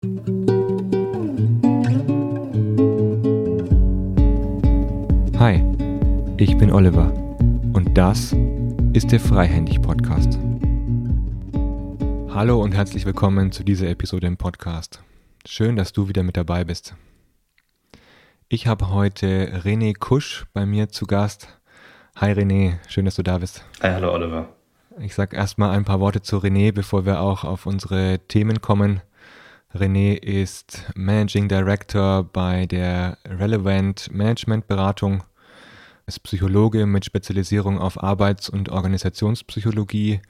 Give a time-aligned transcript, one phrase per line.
[0.00, 0.06] Hi,
[6.36, 7.12] ich bin Oliver
[7.72, 8.32] und das
[8.92, 10.38] ist der Freihändig Podcast.
[12.28, 15.02] Hallo und herzlich willkommen zu dieser Episode im Podcast.
[15.44, 16.94] Schön, dass du wieder mit dabei bist.
[18.48, 21.58] Ich habe heute René Kusch bei mir zu Gast.
[22.14, 23.64] Hi René, schön, dass du da bist.
[23.82, 24.48] Hi, hallo Oliver.
[25.00, 29.00] Ich sage erstmal ein paar Worte zu René, bevor wir auch auf unsere Themen kommen.
[29.74, 35.22] René ist Managing Director bei der Relevant Management Beratung,
[36.06, 40.20] ist Psychologe mit Spezialisierung auf Arbeits- und Organisationspsychologie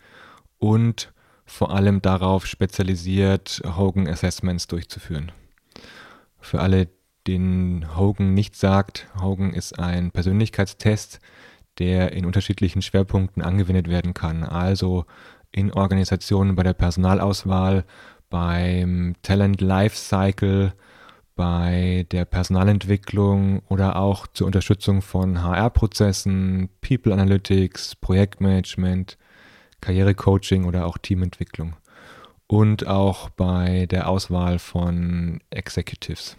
[0.59, 1.13] und
[1.47, 5.31] vor allem darauf spezialisiert, Hogan Assessments durchzuführen.
[6.41, 6.89] Für alle,
[7.29, 11.21] denen Hogan nicht sagt, Hogan ist ein Persönlichkeitstest,
[11.79, 14.43] der in unterschiedlichen Schwerpunkten angewendet werden kann.
[14.43, 15.07] Also
[15.53, 17.85] in Organisationen bei der Personalauswahl,
[18.31, 20.73] beim Talent Lifecycle,
[21.35, 29.17] bei der Personalentwicklung oder auch zur Unterstützung von HR-Prozessen, People Analytics, Projektmanagement,
[29.81, 31.77] Karrierecoaching oder auch Teamentwicklung.
[32.49, 36.37] Und auch bei der Auswahl von Executives.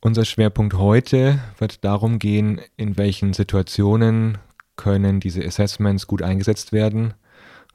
[0.00, 4.38] Unser Schwerpunkt heute wird darum gehen, in welchen Situationen
[4.76, 7.14] können diese Assessments gut eingesetzt werden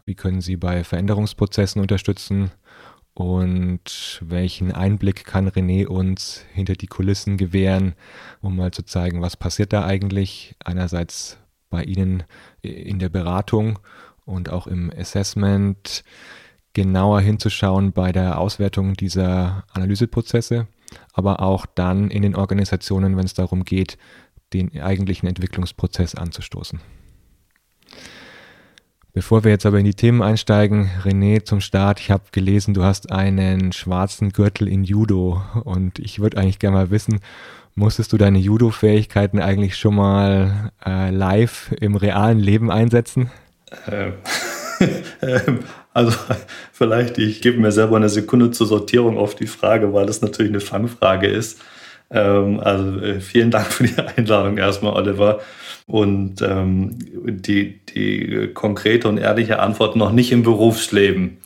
[0.06, 2.52] wie können sie bei Veränderungsprozessen unterstützen?
[3.14, 7.96] Und welchen Einblick kann René uns hinter die Kulissen gewähren,
[8.42, 10.56] um mal zu zeigen, was passiert da eigentlich?
[10.64, 11.38] Einerseits
[11.70, 12.24] bei Ihnen
[12.62, 13.80] in der Beratung
[14.26, 16.04] und auch im Assessment
[16.74, 20.68] genauer hinzuschauen bei der Auswertung dieser Analyseprozesse,
[21.14, 23.98] aber auch dann in den Organisationen, wenn es darum geht,
[24.52, 26.82] den eigentlichen Entwicklungsprozess anzustoßen.
[29.16, 32.84] Bevor wir jetzt aber in die Themen einsteigen, René, zum Start, ich habe gelesen, du
[32.84, 37.22] hast einen schwarzen Gürtel in Judo und ich würde eigentlich gerne mal wissen,
[37.76, 43.32] musstest du deine Judo-Fähigkeiten eigentlich schon mal äh, live im realen Leben einsetzen?
[43.90, 44.16] Ähm,
[45.94, 46.14] also
[46.74, 50.52] vielleicht, ich gebe mir selber eine Sekunde zur Sortierung auf die Frage, weil das natürlich
[50.52, 51.62] eine Fangfrage ist.
[52.12, 55.40] Ähm, also äh, vielen Dank für die Einladung erstmal, Oliver.
[55.88, 61.38] Und ähm, die, die konkrete und ehrliche Antwort noch nicht im Berufsleben.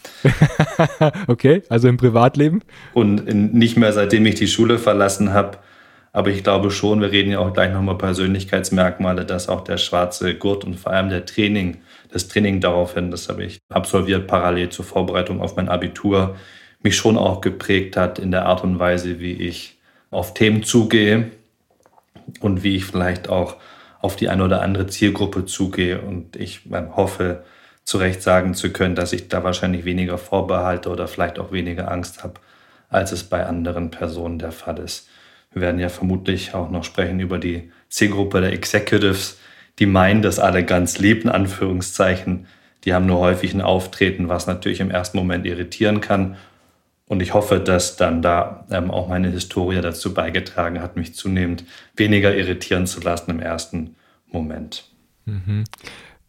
[1.28, 2.62] okay, also im Privatleben?
[2.94, 5.58] Und in, nicht mehr seitdem ich die Schule verlassen habe.
[6.12, 10.36] Aber ich glaube schon, wir reden ja auch gleich nochmal Persönlichkeitsmerkmale, dass auch der schwarze
[10.36, 11.78] Gurt und vor allem der Training,
[12.12, 16.36] das Training daraufhin, das habe ich absolviert parallel zur Vorbereitung auf mein Abitur,
[16.82, 19.79] mich schon auch geprägt hat in der Art und Weise, wie ich
[20.12, 21.32] auf Themen zugehe
[22.40, 23.58] und wie ich vielleicht auch
[24.02, 26.02] auf die eine oder andere Zielgruppe zugehe.
[26.02, 26.62] Und ich
[26.96, 27.44] hoffe,
[27.84, 31.92] zu Recht sagen zu können, dass ich da wahrscheinlich weniger Vorbehalte oder vielleicht auch weniger
[31.92, 32.36] Angst habe,
[32.90, 35.10] als es bei anderen Personen der Fall ist.
[35.52, 39.40] Wir werden ja vermutlich auch noch sprechen über die Zielgruppe der Executives,
[39.80, 42.46] die meinen, dass alle ganz lieb, in Anführungszeichen.
[42.84, 46.38] Die haben nur häufig ein Auftreten, was natürlich im ersten Moment irritieren kann.
[47.10, 51.64] Und ich hoffe, dass dann da ähm, auch meine Historie dazu beigetragen hat, mich zunehmend
[51.96, 53.96] weniger irritieren zu lassen im ersten
[54.28, 54.84] Moment.
[55.26, 55.64] Mhm.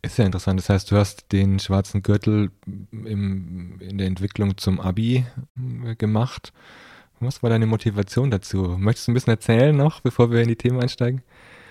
[0.00, 0.58] Ist ja interessant.
[0.58, 5.26] Das heißt, du hast den schwarzen Gürtel im, in der Entwicklung zum Abi
[5.84, 6.54] äh, gemacht.
[7.20, 8.76] Was war deine Motivation dazu?
[8.78, 11.20] Möchtest du ein bisschen erzählen noch, bevor wir in die Themen einsteigen?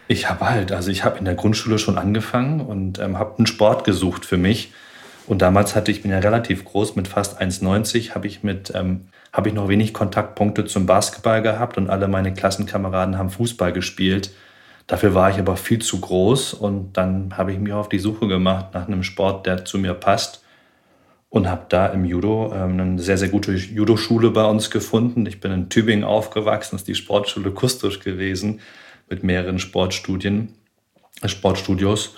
[0.07, 3.47] Ich habe halt, also ich habe in der Grundschule schon angefangen und ähm, habe einen
[3.47, 4.71] Sport gesucht für mich
[5.29, 9.09] und damals hatte ich, bin ja relativ groß, mit fast 1,90, habe ich mit, ähm,
[9.31, 14.31] habe ich noch wenig Kontaktpunkte zum Basketball gehabt und alle meine Klassenkameraden haben Fußball gespielt.
[14.87, 18.27] Dafür war ich aber viel zu groß und dann habe ich mich auf die Suche
[18.27, 20.43] gemacht nach einem Sport, der zu mir passt
[21.29, 25.27] und habe da im Judo ähm, eine sehr, sehr gute Judo-Schule bei uns gefunden.
[25.27, 28.61] Ich bin in Tübingen aufgewachsen, ist die Sportschule Kustisch gewesen
[29.07, 30.55] mit mehreren Sportstudien,
[31.23, 32.15] Sportstudios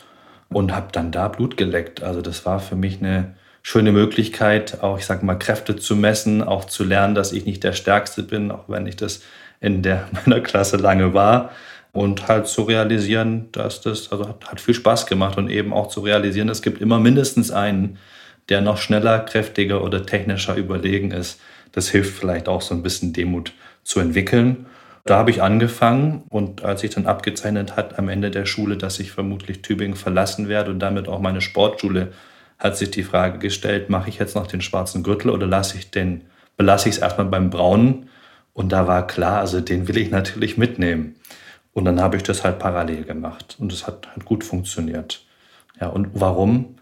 [0.52, 2.04] und habe dann da Blut geleckt.
[2.04, 6.44] Also das war für mich eine schöne Möglichkeit, auch ich sage mal Kräfte zu messen,
[6.44, 9.22] auch zu lernen, dass ich nicht der Stärkste bin, auch wenn ich das
[9.60, 11.52] in der meiner Klasse lange war
[11.94, 15.88] und halt zu realisieren, dass das also hat, hat viel Spaß gemacht und eben auch
[15.88, 17.98] zu realisieren, es gibt immer mindestens einen,
[18.50, 21.40] der noch schneller, kräftiger oder technischer überlegen ist.
[21.72, 24.66] Das hilft vielleicht auch so ein bisschen Demut zu entwickeln.
[25.06, 29.00] Da habe ich angefangen und als ich dann abgezeichnet hat am Ende der Schule, dass
[29.00, 32.12] ich vermutlich Tübingen verlassen werde und damit auch meine Sportschule,
[32.60, 35.90] hat sich die Frage gestellt, mache ich jetzt noch den schwarzen Gürtel oder lasse ich
[35.90, 36.22] den,
[36.58, 38.10] belasse ich es erstmal beim braunen?
[38.54, 41.16] Und da war klar, also den will ich natürlich mitnehmen.
[41.74, 45.26] Und dann habe ich das halt parallel gemacht und es hat, hat gut funktioniert.
[45.80, 46.76] Ja, und warum?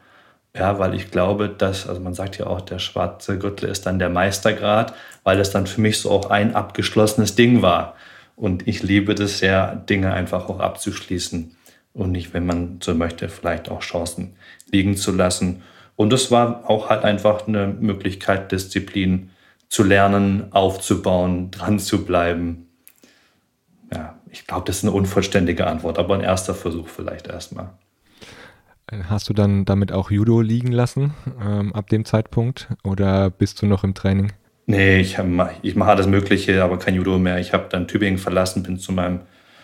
[0.56, 4.00] Ja, weil ich glaube, dass, also man sagt ja auch, der schwarze Gürtel ist dann
[4.00, 4.94] der Meistergrad,
[5.24, 7.96] weil es dann für mich so auch ein abgeschlossenes Ding war.
[8.40, 11.58] Und ich liebe das sehr, Dinge einfach auch abzuschließen
[11.92, 14.36] und nicht, wenn man so möchte, vielleicht auch Chancen
[14.72, 15.62] liegen zu lassen.
[15.98, 19.32] Und es war auch halt einfach eine Möglichkeit, Disziplin
[19.68, 22.70] zu lernen, aufzubauen, dran zu bleiben.
[23.94, 27.72] Ja, ich glaube, das ist eine unvollständige Antwort, aber ein erster Versuch vielleicht erstmal.
[29.10, 31.14] Hast du dann damit auch Judo liegen lassen
[31.44, 34.32] ähm, ab dem Zeitpunkt oder bist du noch im Training?
[34.70, 35.18] Nee, ich,
[35.64, 37.40] ich mache alles Mögliche, aber kein Judo mehr.
[37.40, 39.22] Ich habe dann Tübingen verlassen, bin zu meinem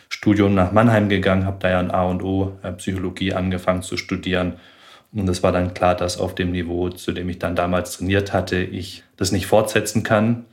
[0.09, 3.97] Studium nach Mannheim gegangen, habe da ja ein A und O äh, Psychologie angefangen zu
[3.97, 4.53] studieren.
[5.13, 8.33] Und es war dann klar, dass auf dem Niveau, zu dem ich dann damals trainiert
[8.33, 10.45] hatte, ich das nicht fortsetzen kann.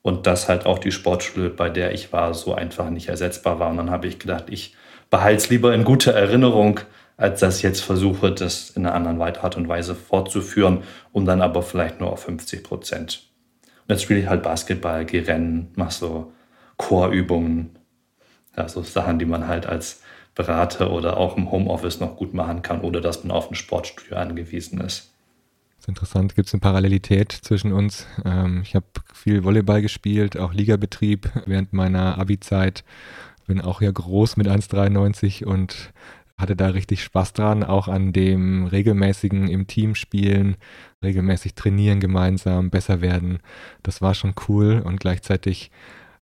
[0.00, 3.68] Und dass halt auch die Sportschule, bei der ich war, so einfach nicht ersetzbar war.
[3.68, 4.74] Und dann habe ich gedacht, ich
[5.10, 6.80] behalte es lieber in guter Erinnerung,
[7.18, 10.78] als dass ich jetzt versuche, das in einer anderen Art und Weise fortzuführen
[11.12, 13.31] und dann aber vielleicht nur auf 50 Prozent.
[13.82, 16.32] Und jetzt spiele ich halt Basketball, gehe rennen, mache so
[16.76, 17.78] Chorübungen,
[18.56, 20.02] ja, so Sachen, die man halt als
[20.34, 24.16] Berater oder auch im Homeoffice noch gut machen kann, oder dass man auf ein Sportstudio
[24.16, 25.10] angewiesen ist.
[25.76, 26.34] Das ist interessant.
[26.36, 28.06] Gibt es eine Parallelität zwischen uns?
[28.24, 32.84] Ähm, ich habe viel Volleyball gespielt, auch Ligabetrieb während meiner Abi-Zeit.
[33.46, 35.92] Bin auch ja groß mit 1,93 und
[36.42, 40.56] hatte da richtig Spaß dran, auch an dem regelmäßigen im Team spielen,
[41.02, 43.38] regelmäßig trainieren gemeinsam, besser werden.
[43.82, 45.70] Das war schon cool und gleichzeitig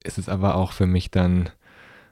[0.04, 1.50] ist es aber auch für mich dann,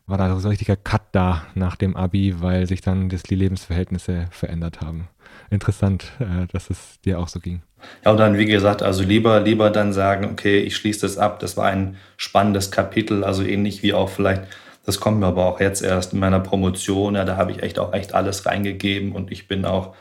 [0.07, 4.27] war da so ein richtiger Cut da nach dem Abi, weil sich dann die Lebensverhältnisse
[4.31, 5.09] verändert haben.
[5.51, 7.63] Interessant, äh, dass es dir auch so ging.
[8.05, 11.41] Ja, und dann, wie gesagt, also lieber, lieber dann sagen, okay, ich schließe das ab,
[11.41, 14.45] das war ein spannendes Kapitel, also ähnlich wie auch vielleicht
[14.87, 17.17] das kommt mir aber auch jetzt erst in meiner Promotion.
[17.17, 19.95] Ja, da habe ich echt auch echt alles reingegeben und ich bin auch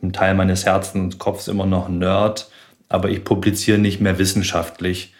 [0.00, 2.50] im Teil meines Herzens und Kopfs immer noch Nerd,
[2.88, 5.14] aber ich publiziere nicht mehr wissenschaftlich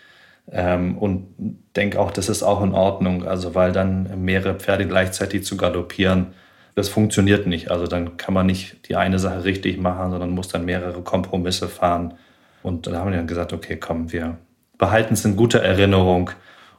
[0.53, 1.27] ähm, und
[1.75, 3.27] denke auch, das ist auch in Ordnung.
[3.27, 6.29] Also weil dann mehrere Pferde gleichzeitig zu galoppieren,
[6.75, 7.71] das funktioniert nicht.
[7.71, 11.69] Also dann kann man nicht die eine Sache richtig machen, sondern muss dann mehrere Kompromisse
[11.69, 12.15] fahren.
[12.63, 14.37] Und dann haben wir dann gesagt, okay, komm, wir
[14.77, 16.31] behalten es in guter Erinnerung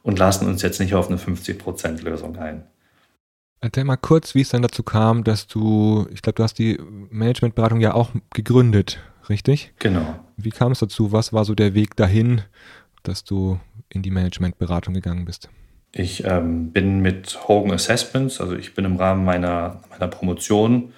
[0.09, 2.63] und lassen uns jetzt nicht auf eine 50%-Lösung ein.
[3.61, 6.79] Erzähl mal kurz, wie es dann dazu kam, dass du, ich glaube, du hast die
[7.11, 9.73] Managementberatung ja auch gegründet, richtig?
[9.79, 10.19] Genau.
[10.37, 11.11] Wie kam es dazu?
[11.11, 12.41] Was war so der Weg dahin,
[13.03, 13.59] dass du
[13.89, 15.49] in die Managementberatung gegangen bist?
[15.91, 20.93] Ich ähm, bin mit Hogan Assessments, also ich bin im Rahmen meiner, meiner Promotion,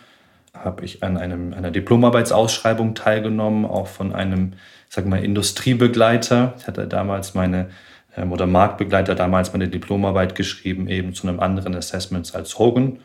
[0.54, 4.54] habe ich an einem, einer Diplomarbeitsausschreibung teilgenommen, auch von einem,
[4.88, 6.54] sag mal, Industriebegleiter.
[6.60, 7.70] Ich hatte damals meine
[8.18, 13.00] oder Marktbegleiter damals meine Diplomarbeit geschrieben, eben zu einem anderen Assessments als Hogan.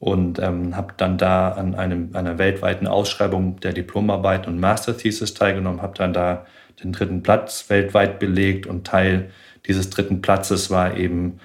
[0.00, 5.34] Und ähm, habe dann da an einem, einer weltweiten Ausschreibung der Diplomarbeit und Master Thesis
[5.34, 6.44] teilgenommen, habe dann da
[6.82, 9.30] den dritten Platz weltweit belegt und Teil
[9.66, 11.38] dieses dritten Platzes war eben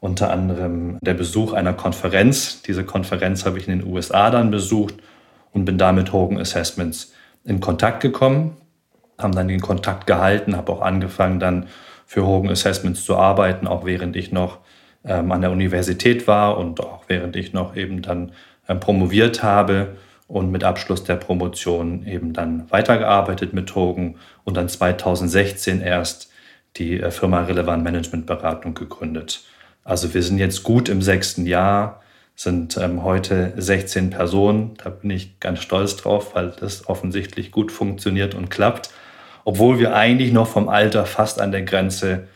[0.00, 2.62] unter anderem der Besuch einer Konferenz.
[2.62, 4.94] Diese Konferenz habe ich in den USA dann besucht
[5.52, 7.12] und bin da mit Hogan Assessments
[7.44, 8.56] in Kontakt gekommen,
[9.18, 11.66] haben dann den Kontakt gehalten, habe auch angefangen dann
[12.06, 14.58] für Hogan Assessments zu arbeiten, auch während ich noch
[15.04, 18.32] ähm, an der Universität war und auch während ich noch eben dann
[18.68, 19.96] ähm, promoviert habe
[20.28, 26.30] und mit Abschluss der Promotion eben dann weitergearbeitet mit Hogan und dann 2016 erst
[26.76, 29.42] die äh, Firma Relevant Management Beratung gegründet.
[29.84, 32.02] Also wir sind jetzt gut im sechsten Jahr,
[32.34, 34.74] sind ähm, heute 16 Personen.
[34.82, 38.90] Da bin ich ganz stolz drauf, weil das offensichtlich gut funktioniert und klappt
[39.46, 42.26] obwohl wir eigentlich noch vom Alter fast an der Grenze,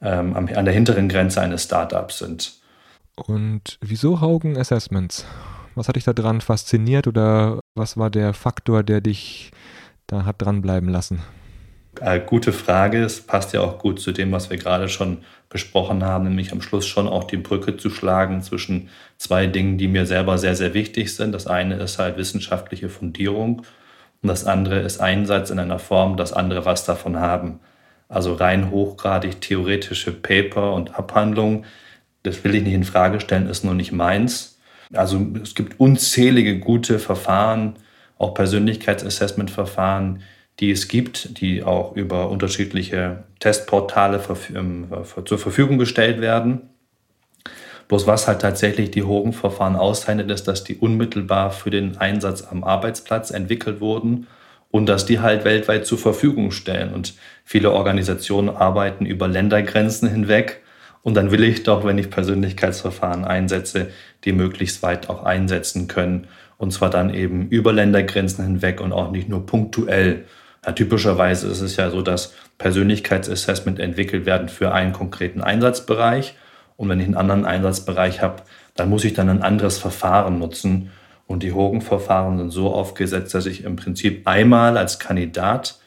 [0.00, 2.52] ähm, an der hinteren Grenze eines Startups sind.
[3.16, 5.26] Und wieso Haugen Assessments?
[5.74, 9.50] Was hat dich da dran fasziniert oder was war der Faktor, der dich
[10.06, 11.20] da hat dranbleiben lassen?
[12.00, 13.02] Äh, gute Frage.
[13.02, 16.62] Es passt ja auch gut zu dem, was wir gerade schon besprochen haben, nämlich am
[16.62, 20.72] Schluss schon auch die Brücke zu schlagen zwischen zwei Dingen, die mir selber sehr, sehr
[20.72, 21.32] wichtig sind.
[21.32, 23.62] Das eine ist halt wissenschaftliche Fundierung
[24.22, 27.60] und das andere ist Einsatz in einer Form, dass andere was davon haben.
[28.08, 31.64] Also rein hochgradig theoretische Paper und Abhandlungen,
[32.22, 34.58] das will ich nicht in Frage stellen, ist nur nicht meins.
[34.92, 37.76] Also es gibt unzählige gute Verfahren,
[38.18, 40.22] auch Persönlichkeitsassessment-Verfahren,
[40.58, 44.20] die es gibt, die auch über unterschiedliche Testportale
[44.54, 44.88] ähm,
[45.24, 46.69] zur Verfügung gestellt werden.
[47.90, 52.62] Bloß was halt tatsächlich die Hogan-Verfahren auszeichnet, ist, dass die unmittelbar für den Einsatz am
[52.62, 54.28] Arbeitsplatz entwickelt wurden
[54.70, 56.94] und dass die halt weltweit zur Verfügung stellen.
[56.94, 60.62] Und viele Organisationen arbeiten über Ländergrenzen hinweg.
[61.02, 63.88] Und dann will ich doch, wenn ich Persönlichkeitsverfahren einsetze,
[64.22, 66.28] die möglichst weit auch einsetzen können
[66.58, 70.26] Und zwar dann eben über Ländergrenzen hinweg und auch nicht nur punktuell.
[70.64, 76.36] Ja, typischerweise ist es ja so, dass Persönlichkeitsassessment entwickelt werden für einen konkreten Einsatzbereich.
[76.80, 78.36] Und wenn ich einen anderen Einsatzbereich habe,
[78.74, 80.90] dann muss ich dann ein anderes Verfahren nutzen.
[81.26, 85.78] Und die Hogan-Verfahren sind so aufgesetzt, dass ich im Prinzip einmal als Kandidat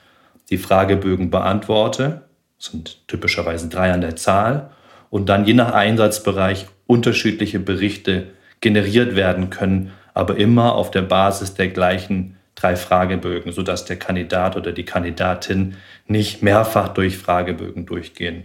[0.52, 2.22] die Fragebögen beantworte.
[2.60, 4.70] Das sind typischerweise drei an der Zahl.
[5.10, 8.28] Und dann je nach Einsatzbereich unterschiedliche Berichte
[8.62, 14.56] generiert werden können, aber immer auf der Basis der gleichen drei Fragebögen, sodass der Kandidat
[14.58, 15.74] oder die Kandidatin
[16.06, 18.44] nicht mehrfach durch Fragebögen durchgehen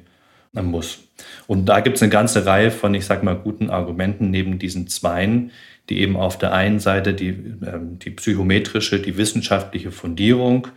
[0.55, 1.08] muss.
[1.47, 4.87] Und da gibt es eine ganze Reihe von, ich sage mal, guten Argumenten neben diesen
[4.89, 5.51] Zweien,
[5.89, 10.69] die eben auf der einen Seite die, ähm, die psychometrische, die wissenschaftliche Fundierung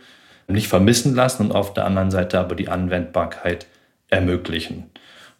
[0.48, 3.66] nicht vermissen lassen und auf der anderen Seite aber die Anwendbarkeit
[4.08, 4.90] ermöglichen.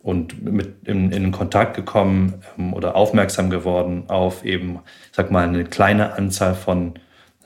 [0.01, 4.81] Und mit in, in Kontakt gekommen ähm, oder aufmerksam geworden auf eben,
[5.11, 6.95] ich sag mal, eine kleine Anzahl von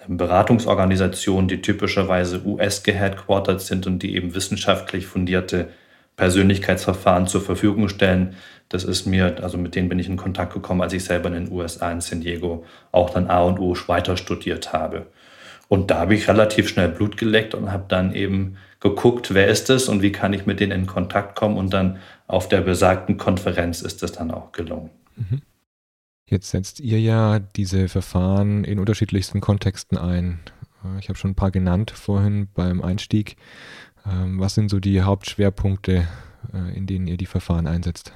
[0.06, 5.68] ähm, Beratungsorganisationen, die typischerweise US geheadquartert sind und die eben wissenschaftlich fundierte
[6.16, 8.34] Persönlichkeitsverfahren zur Verfügung stellen.
[8.68, 11.34] Das ist mir, also mit denen bin ich in Kontakt gekommen, als ich selber in
[11.34, 15.06] den USA in San Diego auch dann A und U weiter studiert habe.
[15.68, 19.68] Und da habe ich relativ schnell Blut geleckt und habe dann eben geguckt, wer ist
[19.70, 21.56] es und wie kann ich mit denen in Kontakt kommen.
[21.56, 24.90] Und dann auf der besagten Konferenz ist es dann auch gelungen.
[25.16, 25.42] Mhm.
[26.28, 30.40] Jetzt setzt ihr ja diese Verfahren in unterschiedlichsten Kontexten ein.
[31.00, 33.36] Ich habe schon ein paar genannt vorhin beim Einstieg.
[34.10, 36.06] Ähm, was sind so die Hauptschwerpunkte,
[36.52, 38.12] äh, in denen ihr die Verfahren einsetzt?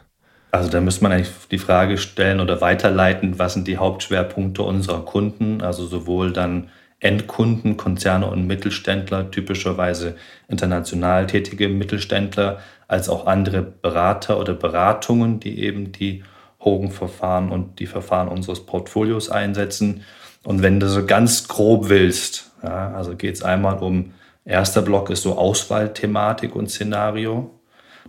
[0.52, 5.04] Also da müsste man eigentlich die Frage stellen oder weiterleiten, was sind die Hauptschwerpunkte unserer
[5.04, 10.16] Kunden, also sowohl dann Endkunden, Konzerne und Mittelständler, typischerweise
[10.48, 16.24] international tätige Mittelständler, als auch andere Berater oder Beratungen, die eben die
[16.62, 20.02] Hogan-Verfahren und die Verfahren unseres Portfolios einsetzen.
[20.42, 24.12] Und wenn du so ganz grob willst, ja, also geht es einmal um
[24.50, 27.60] Erster Block ist so Auswahlthematik und Szenario.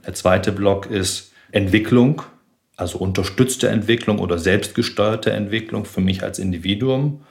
[0.05, 2.23] Der zweite Block ist Entwicklung,
[2.75, 7.21] also unterstützte Entwicklung oder selbstgesteuerte Entwicklung für mich als Individuum.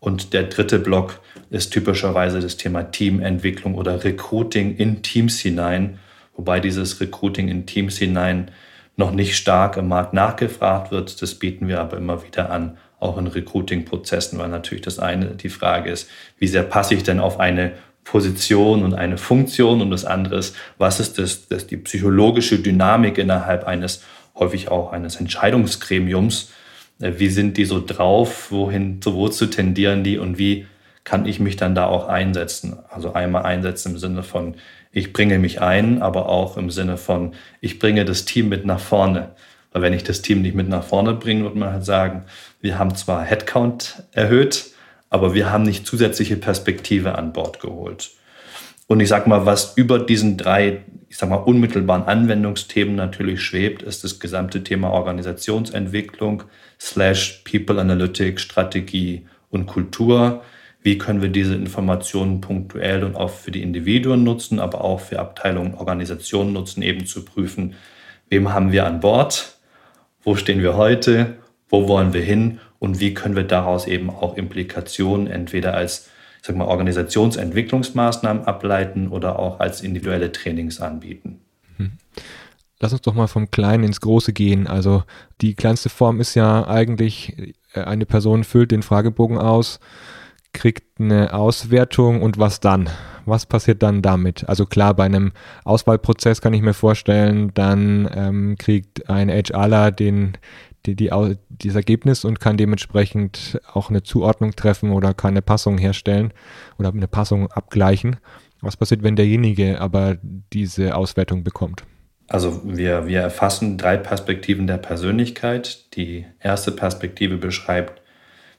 [0.00, 6.00] Und der dritte Block ist typischerweise das Thema Teamentwicklung oder Recruiting in Teams hinein,
[6.34, 8.50] wobei dieses Recruiting in Teams hinein
[8.96, 11.22] noch nicht stark im Markt nachgefragt wird.
[11.22, 15.50] Das bieten wir aber immer wieder an, auch in Recruiting-Prozessen, weil natürlich das eine die
[15.50, 17.74] Frage ist, wie sehr passe ich denn auf eine
[18.06, 23.18] Position und eine Funktion und das andere ist, was ist das, das die psychologische Dynamik
[23.18, 24.02] innerhalb eines,
[24.36, 26.52] häufig auch eines Entscheidungsgremiums.
[27.00, 28.52] Äh, wie sind die so drauf?
[28.52, 30.66] Wohin, so wozu tendieren die und wie
[31.02, 32.78] kann ich mich dann da auch einsetzen?
[32.90, 34.54] Also einmal einsetzen im Sinne von,
[34.92, 38.80] ich bringe mich ein, aber auch im Sinne von, ich bringe das Team mit nach
[38.80, 39.30] vorne.
[39.72, 42.22] Weil wenn ich das Team nicht mit nach vorne bringe, wird man halt sagen,
[42.60, 44.75] wir haben zwar Headcount erhöht,
[45.10, 48.10] aber wir haben nicht zusätzliche Perspektive an Bord geholt.
[48.88, 53.82] Und ich sage mal, was über diesen drei, ich sag mal, unmittelbaren Anwendungsthemen natürlich schwebt,
[53.82, 56.44] ist das gesamte Thema Organisationsentwicklung
[56.80, 60.42] slash People Analytics, Strategie und Kultur.
[60.82, 65.18] Wie können wir diese Informationen punktuell und auch für die Individuen nutzen, aber auch für
[65.18, 67.74] Abteilungen, Organisationen nutzen, eben zu prüfen,
[68.28, 69.58] wem haben wir an Bord,
[70.22, 74.36] wo stehen wir heute, wo wollen wir hin und wie können wir daraus eben auch
[74.36, 76.08] Implikationen entweder als
[76.40, 81.40] ich sag mal, Organisationsentwicklungsmaßnahmen ableiten oder auch als individuelle Trainings anbieten.
[81.76, 81.98] Hm.
[82.78, 84.68] Lass uns doch mal vom Kleinen ins Große gehen.
[84.68, 85.02] Also
[85.40, 89.80] die kleinste Form ist ja eigentlich, äh, eine Person füllt den Fragebogen aus,
[90.52, 92.88] kriegt eine Auswertung und was dann?
[93.24, 94.48] Was passiert dann damit?
[94.48, 95.32] Also klar, bei einem
[95.64, 100.38] Auswahlprozess kann ich mir vorstellen, dann ähm, kriegt ein HRler den,
[100.86, 101.10] die, die,
[101.48, 106.32] dieses Ergebnis und kann dementsprechend auch eine Zuordnung treffen oder kann eine Passung herstellen
[106.78, 108.16] oder eine Passung abgleichen.
[108.60, 111.84] Was passiert, wenn derjenige aber diese Auswertung bekommt?
[112.28, 115.94] Also wir, wir erfassen drei Perspektiven der Persönlichkeit.
[115.94, 118.02] Die erste Perspektive beschreibt,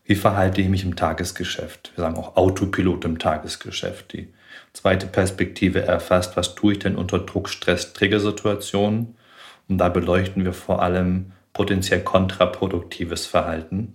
[0.05, 1.91] wie verhalte ich mich im Tagesgeschäft.
[1.95, 4.13] Wir sagen auch Autopilot im Tagesgeschäft.
[4.13, 4.29] Die
[4.71, 9.15] zweite Perspektive erfasst, was tue ich denn unter Druck, Stress, Triggersituationen.
[9.67, 13.93] Und da beleuchten wir vor allem potenziell kontraproduktives Verhalten.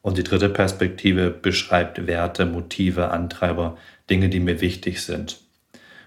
[0.00, 3.76] Und die dritte Perspektive beschreibt Werte, Motive, Antreiber,
[4.08, 5.40] Dinge, die mir wichtig sind.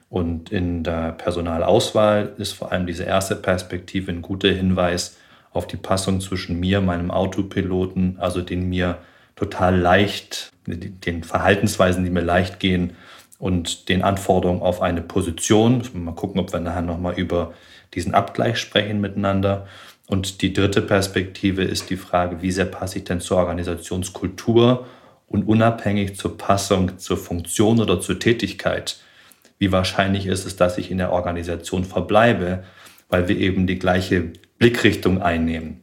[0.10, 5.18] Und in der Personalauswahl ist vor allem diese erste Perspektive ein guter Hinweis
[5.52, 9.00] auf die Passung zwischen mir, meinem Autopiloten, also den mir
[9.36, 12.96] total leicht, den Verhaltensweisen, die mir leicht gehen
[13.40, 15.84] und den Anforderungen auf eine Position.
[15.94, 17.54] Mal gucken, ob wir nachher nochmal über
[17.94, 19.68] diesen Abgleich sprechen miteinander.
[20.14, 24.86] Und die dritte Perspektive ist die Frage, wie sehr passe ich denn zur Organisationskultur
[25.26, 28.98] und unabhängig zur Passung, zur Funktion oder zur Tätigkeit,
[29.58, 32.64] wie wahrscheinlich ist es, dass ich in der Organisation verbleibe,
[33.10, 35.82] weil wir eben die gleiche Blickrichtung einnehmen.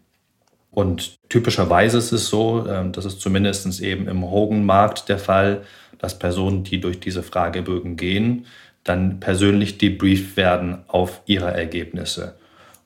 [0.71, 5.63] Und typischerweise ist es so, ähm, das ist zumindest eben im Hogan-Markt der Fall,
[5.99, 8.47] dass Personen, die durch diese Fragebögen gehen,
[8.85, 12.37] dann persönlich debrieft werden auf ihre Ergebnisse.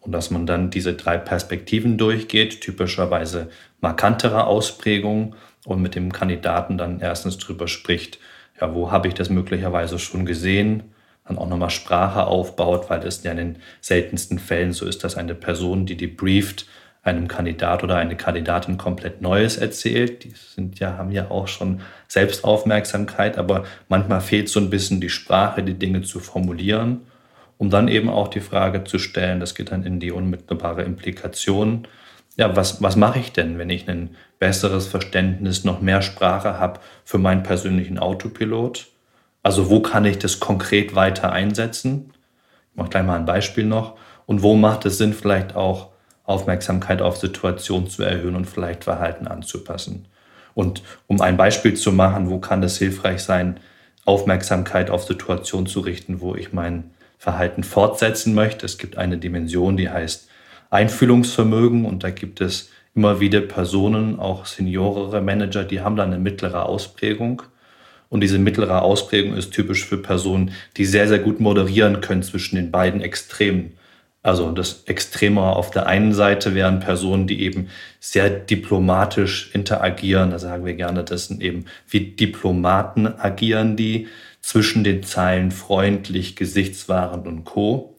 [0.05, 3.49] Und dass man dann diese drei Perspektiven durchgeht, typischerweise
[3.81, 5.35] markantere Ausprägungen
[5.65, 8.19] und mit dem Kandidaten dann erstens drüber spricht,
[8.61, 10.85] ja, wo habe ich das möglicherweise schon gesehen,
[11.27, 15.17] dann auch nochmal Sprache aufbaut, weil es ja in den seltensten Fällen so ist, dass
[15.17, 16.67] eine Person, die debrieft,
[17.03, 20.25] einem Kandidat oder eine Kandidatin komplett Neues erzählt.
[20.25, 25.11] Die sind ja, haben ja auch schon Selbstaufmerksamkeit, aber manchmal fehlt so ein bisschen die
[25.11, 27.03] Sprache, die Dinge zu formulieren,
[27.59, 31.87] um dann eben auch die Frage zu stellen, das geht dann in die unmittelbare Implikation,
[32.37, 36.81] ja, was, was mache ich denn, wenn ich ein besseres Verständnis, noch mehr Sprache habe
[37.05, 38.89] für meinen persönlichen Autopilot?
[39.43, 42.13] Also wo kann ich das konkret weiter einsetzen?
[42.73, 43.97] Ich mache gleich mal ein Beispiel noch.
[44.27, 45.91] Und wo macht es Sinn, vielleicht auch
[46.25, 50.07] Aufmerksamkeit auf Situationen zu erhöhen und vielleicht Verhalten anzupassen.
[50.55, 53.61] Und um ein Beispiel zu machen, wo kann es hilfreich sein,
[54.05, 56.94] Aufmerksamkeit auf Situationen zu richten, wo ich mein
[57.25, 58.67] Verhalten fortsetzen möchte.
[58.67, 60.29] Es gibt eine Dimension, die heißt
[60.69, 66.23] Einfühlungsvermögen und da gibt es immer wieder Personen, auch seniorere Manager, die haben dann eine
[66.23, 67.43] mittlere Ausprägung.
[68.11, 72.57] Und diese mittlere Ausprägung ist typisch für Personen, die sehr, sehr gut moderieren können zwischen
[72.57, 73.73] den beiden Extremen.
[74.23, 77.69] Also das Extreme auf der einen Seite wären Personen, die eben
[78.01, 80.31] sehr diplomatisch interagieren.
[80.31, 84.09] Da sagen wir gerne, das sind eben wie Diplomaten agieren die
[84.45, 87.97] zwischen den Zeilen freundlich, gesichtswahrend und co.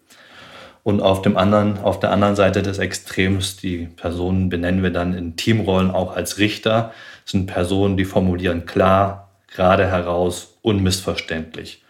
[0.83, 5.15] Und auf dem anderen, auf der anderen Seite des Extrems, die Personen benennen wir dann
[5.15, 6.93] in Teamrollen auch als Richter,
[7.25, 11.83] sind Personen, die formulieren klar, gerade heraus, unmissverständlich.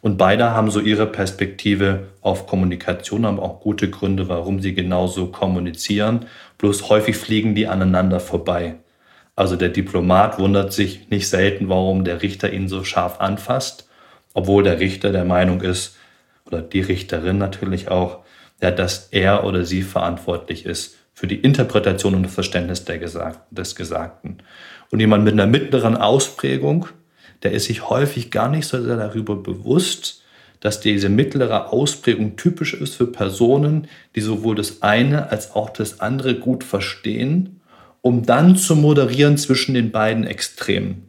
[0.00, 5.28] Und beide haben so ihre Perspektive auf Kommunikation, haben auch gute Gründe, warum sie genauso
[5.28, 6.26] kommunizieren.
[6.58, 8.74] Bloß häufig fliegen die aneinander vorbei.
[9.36, 13.88] Also der Diplomat wundert sich nicht selten, warum der Richter ihn so scharf anfasst,
[14.32, 15.96] obwohl der Richter der Meinung ist,
[16.46, 18.20] oder die Richterin natürlich auch,
[18.60, 23.74] ja, dass er oder sie verantwortlich ist für die Interpretation und das Verständnis Gesag des
[23.76, 24.38] Gesagten.
[24.90, 26.86] Und jemand mit einer mittleren Ausprägung,
[27.42, 30.22] der ist sich häufig gar nicht so sehr darüber bewusst,
[30.60, 36.00] dass diese mittlere Ausprägung typisch ist für Personen, die sowohl das eine als auch das
[36.00, 37.60] andere gut verstehen,
[38.04, 41.08] um dann zu moderieren zwischen den beiden Extremen.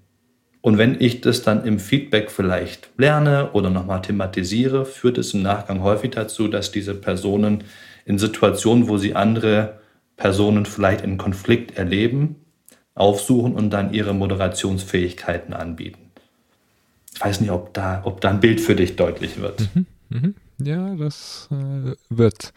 [0.61, 5.41] Und wenn ich das dann im Feedback vielleicht lerne oder nochmal thematisiere, führt es im
[5.41, 7.65] Nachgang häufig dazu, dass diese Personen
[8.05, 9.81] in Situationen, wo sie andere
[10.15, 12.37] Personen vielleicht in Konflikt erleben,
[12.93, 16.11] aufsuchen und dann ihre Moderationsfähigkeiten anbieten.
[17.13, 19.67] Ich weiß nicht, ob da, ob da ein Bild für dich deutlich wird.
[19.75, 20.35] Mhm, mhm.
[20.61, 22.53] Ja, das äh, wird.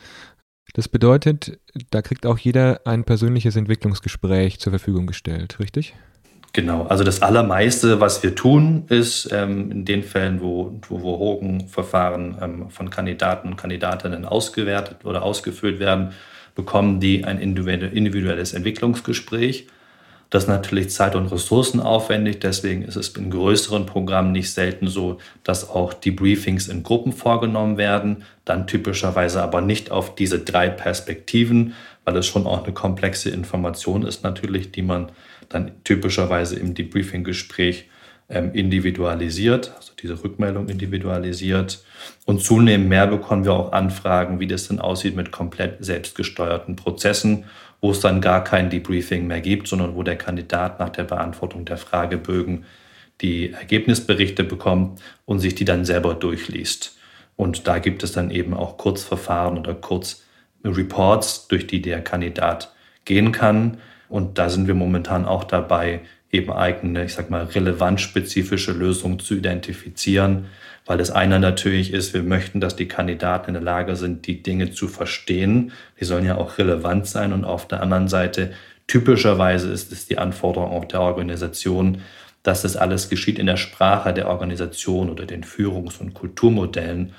[0.74, 1.58] Das bedeutet,
[1.90, 5.94] da kriegt auch jeder ein persönliches Entwicklungsgespräch zur Verfügung gestellt, richtig?
[6.52, 11.18] Genau, also das Allermeiste, was wir tun, ist ähm, in den Fällen, wo, wo, wo
[11.18, 16.12] Hogan-Verfahren ähm, von Kandidaten und Kandidatinnen ausgewertet oder ausgefüllt werden,
[16.54, 19.68] bekommen die ein individuelles Entwicklungsgespräch.
[20.30, 22.40] Das ist natürlich zeit- und ressourcenaufwendig.
[22.40, 27.12] Deswegen ist es in größeren Programmen nicht selten so, dass auch die Briefings in Gruppen
[27.12, 28.24] vorgenommen werden.
[28.44, 34.04] Dann typischerweise aber nicht auf diese drei Perspektiven, weil es schon auch eine komplexe Information
[34.04, 35.10] ist natürlich, die man
[35.48, 37.86] dann typischerweise im Debriefing-Gespräch
[38.28, 41.82] individualisiert, also diese Rückmeldung individualisiert.
[42.26, 47.44] Und zunehmend mehr bekommen wir auch Anfragen, wie das denn aussieht mit komplett selbstgesteuerten Prozessen
[47.80, 51.64] wo es dann gar kein Debriefing mehr gibt, sondern wo der Kandidat nach der Beantwortung
[51.64, 52.64] der Fragebögen
[53.20, 56.96] die Ergebnisberichte bekommt und sich die dann selber durchliest.
[57.36, 62.72] Und da gibt es dann eben auch Kurzverfahren oder Kurzreports, durch die der Kandidat
[63.04, 63.78] gehen kann.
[64.08, 69.18] Und da sind wir momentan auch dabei, eben eigene, ich sag mal, relevant spezifische Lösungen
[69.18, 70.46] zu identifizieren,
[70.84, 74.42] weil das eine natürlich ist, wir möchten, dass die Kandidaten in der Lage sind, die
[74.42, 75.72] Dinge zu verstehen.
[76.00, 77.34] Die sollen ja auch relevant sein.
[77.34, 78.52] Und auf der anderen Seite,
[78.86, 82.00] typischerweise ist es die Anforderung auch der Organisation,
[82.42, 87.12] dass das alles geschieht in der Sprache der Organisation oder den Führungs- und Kulturmodellen.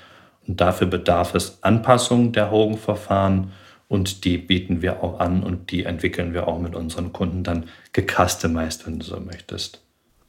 [0.48, 3.52] Und dafür bedarf es Anpassung der Hogan-Verfahren
[3.90, 7.64] und die bieten wir auch an und die entwickeln wir auch mit unseren Kunden dann
[7.92, 9.82] gecustomized, wenn du so möchtest.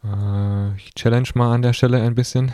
[0.04, 2.54] Äh, ich challenge mal an der Stelle ein bisschen,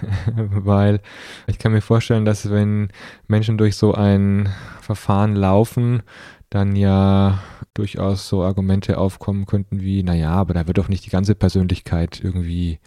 [0.34, 1.00] weil
[1.46, 2.88] ich kann mir vorstellen, dass wenn
[3.28, 4.48] Menschen durch so ein
[4.80, 6.02] Verfahren laufen,
[6.48, 7.42] dann ja
[7.74, 12.18] durchaus so Argumente aufkommen könnten wie, naja, aber da wird doch nicht die ganze Persönlichkeit
[12.24, 12.80] irgendwie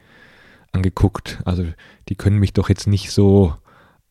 [0.71, 1.39] angeguckt.
[1.45, 1.65] Also
[2.07, 3.53] die können mich doch jetzt nicht so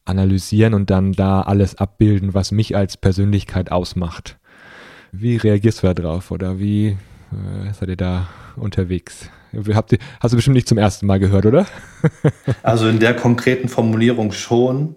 [0.08, 4.38] analysieren und dann da alles abbilden, was mich als Persönlichkeit ausmacht.
[5.12, 6.96] Wie reagierst du da drauf oder wie
[7.32, 9.30] äh, seid ihr da unterwegs?
[9.74, 11.66] Habt ihr, hast du bestimmt nicht zum ersten Mal gehört, oder?
[12.62, 14.96] also in der konkreten Formulierung schon.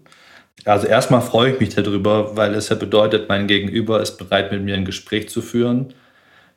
[0.66, 4.64] Also erstmal freue ich mich darüber, weil es ja bedeutet, mein Gegenüber ist bereit, mit
[4.64, 5.94] mir ein Gespräch zu führen.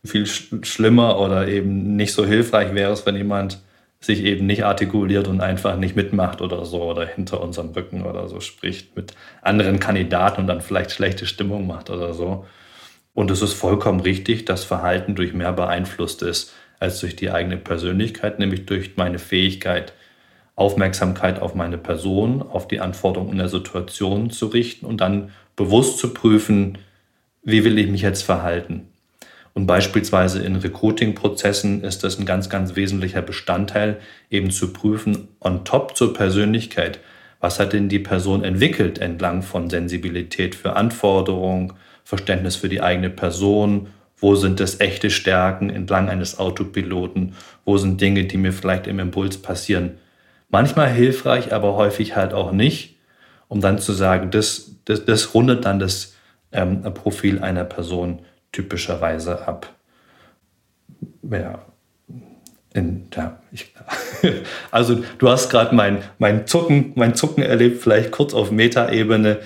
[0.04, 3.62] Viel sch schlimmer oder eben nicht so hilfreich wäre es, wenn jemand
[4.04, 8.28] sich eben nicht artikuliert und einfach nicht mitmacht oder so oder hinter unserem Rücken oder
[8.28, 12.44] so spricht mit anderen Kandidaten und dann vielleicht schlechte Stimmung macht oder so.
[13.14, 17.56] Und es ist vollkommen richtig, dass Verhalten durch mehr beeinflusst ist als durch die eigene
[17.56, 19.94] Persönlichkeit, nämlich durch meine Fähigkeit,
[20.56, 26.12] Aufmerksamkeit auf meine Person, auf die Anforderungen der Situation zu richten und dann bewusst zu
[26.12, 26.78] prüfen,
[27.42, 28.88] wie will ich mich jetzt verhalten.
[29.54, 35.64] Und beispielsweise in Recruiting-Prozessen ist das ein ganz, ganz wesentlicher Bestandteil, eben zu prüfen, on
[35.64, 36.98] top zur Persönlichkeit,
[37.40, 43.10] was hat denn die Person entwickelt entlang von Sensibilität für Anforderungen, Verständnis für die eigene
[43.10, 48.86] Person, wo sind es echte Stärken entlang eines Autopiloten, wo sind Dinge, die mir vielleicht
[48.86, 49.98] im Impuls passieren.
[50.48, 52.96] Manchmal hilfreich, aber häufig halt auch nicht,
[53.48, 56.14] um dann zu sagen, das, das, das rundet dann das
[56.52, 58.20] ähm, Profil einer Person
[58.54, 59.74] typischerweise ab.
[61.22, 61.58] Ja,
[62.72, 63.72] in, ja, ich,
[64.70, 69.40] also du hast gerade mein, mein, Zucken, mein Zucken erlebt, vielleicht kurz auf Metaebene.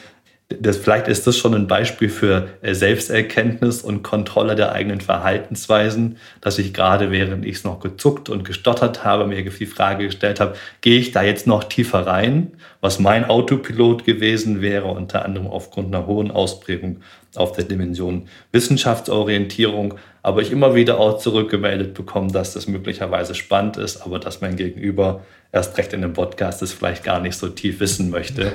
[0.63, 6.59] Vielleicht ist das schon ein Beispiel für äh, Selbsterkenntnis und Kontrolle der eigenen Verhaltensweisen, dass
[6.59, 10.57] ich gerade während ich es noch gezuckt und gestottert habe, mir die Frage gestellt habe,
[10.81, 15.95] gehe ich da jetzt noch tiefer rein, was mein Autopilot gewesen wäre, unter anderem aufgrund
[15.95, 17.03] einer hohen Ausprägung
[17.35, 23.77] auf der Dimension Wissenschaftsorientierung, aber ich immer wieder auch zurückgemeldet bekomme, dass das möglicherweise spannend
[23.77, 27.49] ist, aber dass mein Gegenüber erst recht in dem Podcast das vielleicht gar nicht so
[27.49, 28.53] tief wissen möchte.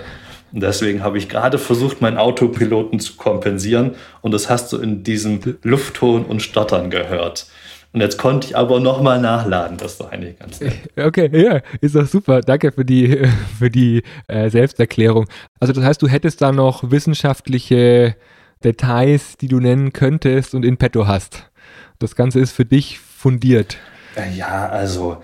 [0.52, 3.96] Und deswegen habe ich gerade versucht, meinen Autopiloten zu kompensieren.
[4.22, 7.48] Und das hast du in diesem Luftton und Stottern gehört.
[7.92, 9.78] Und jetzt konnte ich aber nochmal nachladen.
[9.78, 10.74] Das ist doch eigentlich ganz nett.
[10.98, 12.42] Okay, ja, ist doch super.
[12.42, 13.28] Danke für die,
[13.60, 15.28] für die äh, Selbsterklärung.
[15.60, 18.16] Also das heißt, du hättest da noch wissenschaftliche
[18.64, 21.50] Details, die du nennen könntest und in petto hast.
[22.00, 23.78] Das Ganze ist für dich fundiert.
[24.16, 25.22] Äh, ja, also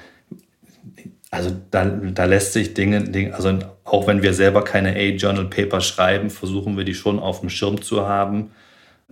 [1.32, 6.76] also da, da lässt sich Dinge, also auch wenn wir selber keine A-Journal-Paper schreiben, versuchen
[6.76, 8.52] wir die schon auf dem Schirm zu haben.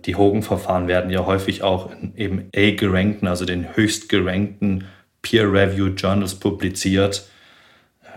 [0.04, 4.84] Die Hogan-Verfahren werden ja häufig auch in eben A-gerankten, also den höchst gerankten
[5.22, 7.28] Peer-Review-Journals publiziert.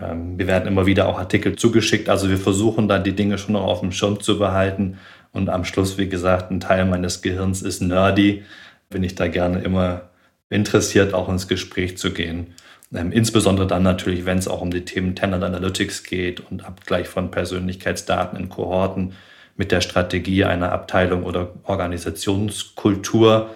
[0.00, 2.08] Ähm, wir werden immer wieder auch Artikel zugeschickt.
[2.08, 4.98] Also wir versuchen da die Dinge schon noch auf dem Schirm zu behalten.
[5.32, 8.44] Und am Schluss, wie gesagt, ein Teil meines Gehirns ist nerdy.
[8.90, 10.10] Bin ich da gerne immer
[10.50, 12.54] interessiert, auch ins Gespräch zu gehen.
[12.94, 17.08] Ähm, insbesondere dann natürlich, wenn es auch um die Themen Tenant Analytics geht und Abgleich
[17.08, 19.14] von Persönlichkeitsdaten in Kohorten
[19.56, 23.50] mit der Strategie einer Abteilung oder Organisationskultur,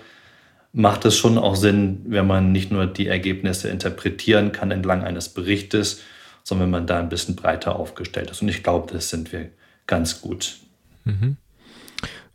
[0.73, 5.31] macht es schon auch Sinn, wenn man nicht nur die Ergebnisse interpretieren kann entlang eines
[5.31, 6.03] Berichtes,
[6.43, 8.43] sondern wenn man da ein bisschen breiter aufgestellt ist.
[8.43, 9.51] Und ich glaube, das sind wir
[9.87, 10.59] ganz gut.
[11.05, 11.37] Mhm.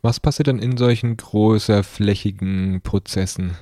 [0.02, 3.56] Was passiert dann in solchen großerflächigen Prozessen?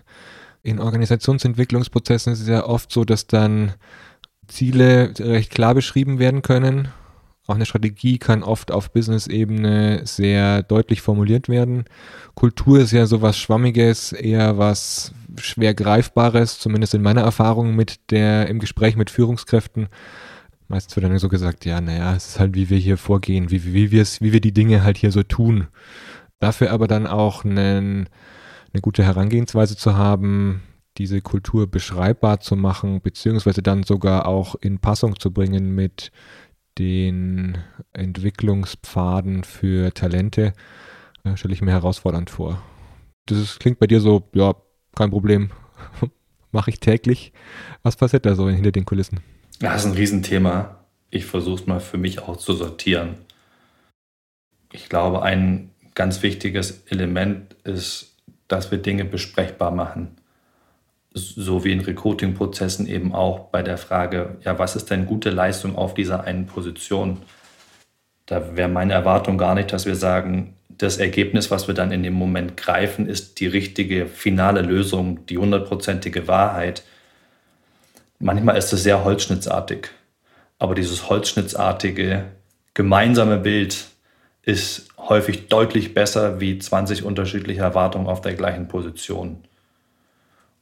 [0.62, 3.72] in Organisationsentwicklungsprozessen ist es ja oft so, dass dann
[4.46, 6.88] Ziele recht klar beschrieben werden können.
[7.46, 11.84] Auch eine Strategie kann oft auf Business-Ebene sehr deutlich formuliert werden.
[12.34, 18.48] Kultur ist ja sowas Schwammiges, eher was schwer Greifbares, zumindest in meiner Erfahrung mit der,
[18.48, 19.88] im Gespräch mit Führungskräften.
[20.68, 23.64] Meistens wird dann so gesagt, ja, naja, es ist halt, wie wir hier vorgehen, wie,
[23.64, 25.66] wie, wie, wie wir die Dinge halt hier so tun.
[26.40, 28.08] Dafür aber dann auch einen
[28.72, 30.62] eine gute Herangehensweise zu haben,
[30.98, 36.12] diese Kultur beschreibbar zu machen, beziehungsweise dann sogar auch in Passung zu bringen mit
[36.78, 37.58] den
[37.92, 40.52] Entwicklungspfaden für Talente,
[41.24, 42.62] äh, stelle ich mir herausfordernd vor.
[43.26, 44.54] Das ist, klingt bei dir so, ja,
[44.94, 45.50] kein Problem,
[46.52, 47.32] mache ich täglich.
[47.82, 49.20] Was passiert da so hinter den Kulissen?
[49.58, 50.84] Das ist ein Riesenthema.
[51.10, 53.16] Ich versuche es mal für mich auch zu sortieren.
[54.72, 55.69] Ich glaube, ein
[56.00, 58.10] ganz wichtiges Element ist
[58.50, 60.16] dass wir Dinge besprechbar machen.
[61.12, 65.76] So wie in Recruiting-Prozessen eben auch bei der Frage, ja, was ist denn gute Leistung
[65.76, 67.22] auf dieser einen Position?
[68.26, 72.02] Da wäre meine Erwartung gar nicht, dass wir sagen, das Ergebnis, was wir dann in
[72.02, 76.84] dem Moment greifen, ist die richtige finale Lösung, die hundertprozentige Wahrheit.
[78.18, 79.88] Manchmal ist es sehr holzschnittsartig,
[80.58, 82.24] aber dieses holzschnittsartige
[82.74, 83.86] gemeinsame Bild
[84.42, 89.38] ist häufig deutlich besser wie 20 unterschiedliche Erwartungen auf der gleichen Position.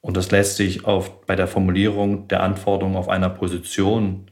[0.01, 4.31] Und das lässt sich auf, bei der Formulierung der Anforderungen auf einer Position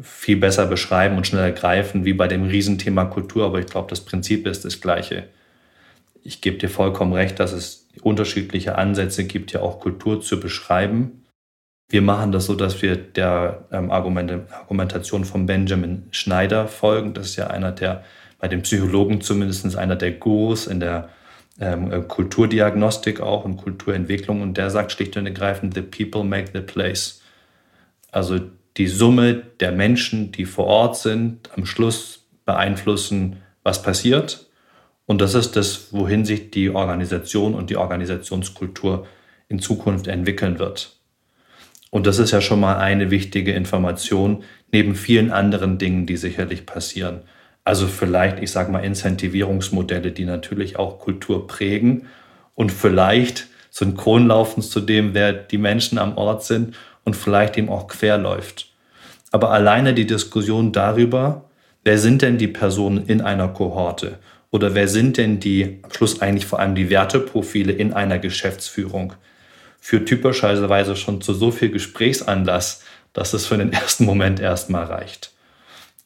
[0.00, 3.46] viel besser beschreiben und schneller greifen wie bei dem Riesenthema Kultur.
[3.46, 5.28] Aber ich glaube, das Prinzip ist das gleiche.
[6.22, 11.24] Ich gebe dir vollkommen recht, dass es unterschiedliche Ansätze gibt, ja auch Kultur zu beschreiben.
[11.90, 17.14] Wir machen das so, dass wir der ähm, Argumentation von Benjamin Schneider folgen.
[17.14, 18.04] Das ist ja einer der,
[18.38, 21.10] bei den Psychologen zumindest einer der Gurus in der
[21.60, 24.42] ähm, äh, Kulturdiagnostik auch und Kulturentwicklung.
[24.42, 27.20] Und der sagt schlicht und ergreifend, the people make the place.
[28.12, 28.40] Also
[28.76, 34.46] die Summe der Menschen, die vor Ort sind, am Schluss beeinflussen, was passiert.
[35.04, 39.06] Und das ist das, wohin sich die Organisation und die Organisationskultur
[39.48, 40.96] in Zukunft entwickeln wird.
[41.90, 46.66] Und das ist ja schon mal eine wichtige Information, neben vielen anderen Dingen, die sicherlich
[46.66, 47.22] passieren.
[47.68, 52.06] Also vielleicht, ich sage mal, Incentivierungsmodelle, die natürlich auch Kultur prägen
[52.54, 57.68] und vielleicht synchron laufen zu dem, wer die Menschen am Ort sind und vielleicht ihm
[57.68, 58.72] auch querläuft.
[59.32, 61.44] Aber alleine die Diskussion darüber,
[61.84, 64.18] wer sind denn die Personen in einer Kohorte
[64.50, 69.12] oder wer sind denn die, am Schluss eigentlich vor allem die Werteprofile in einer Geschäftsführung,
[69.78, 75.32] führt typischerweise schon zu so viel Gesprächsanlass, dass es für den ersten Moment erstmal reicht.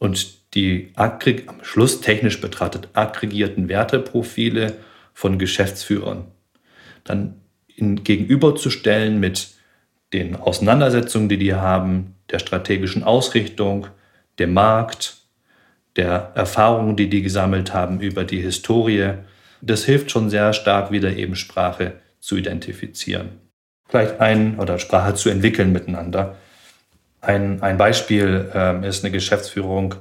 [0.01, 4.74] Und die am Schluss technisch betrachtet aggregierten Werteprofile
[5.14, 6.26] von Geschäftsführern
[7.04, 7.40] dann
[7.74, 9.48] in, gegenüberzustellen mit
[10.12, 13.86] den Auseinandersetzungen, die die haben, der strategischen Ausrichtung,
[14.38, 15.16] dem Markt,
[15.96, 19.14] der Erfahrungen, die die gesammelt haben über die Historie.
[19.60, 23.40] Das hilft schon sehr stark, wieder eben Sprache zu identifizieren.
[23.88, 26.36] Vielleicht ein oder Sprache zu entwickeln miteinander.
[27.20, 29.96] Ein, ein Beispiel äh, ist eine Geschäftsführung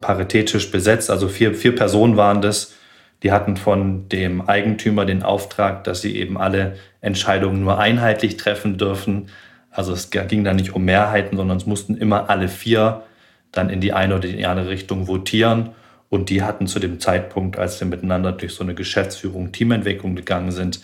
[0.00, 2.74] paritätisch besetzt, also vier, vier Personen waren das.
[3.22, 8.78] Die hatten von dem Eigentümer den Auftrag, dass sie eben alle Entscheidungen nur einheitlich treffen
[8.78, 9.28] dürfen.
[9.70, 13.02] Also es ging da nicht um Mehrheiten, sondern es mussten immer alle vier
[13.50, 15.70] dann in die eine oder die andere Richtung votieren.
[16.10, 20.52] Und die hatten zu dem Zeitpunkt, als wir miteinander durch so eine Geschäftsführung, Teamentwicklung gegangen
[20.52, 20.80] sind,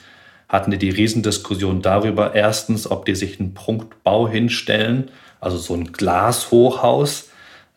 [0.48, 5.92] hatten die die Riesendiskussion darüber, erstens, ob die sich einen Punktbau hinstellen, also so ein
[5.92, 7.30] Glashochhaus,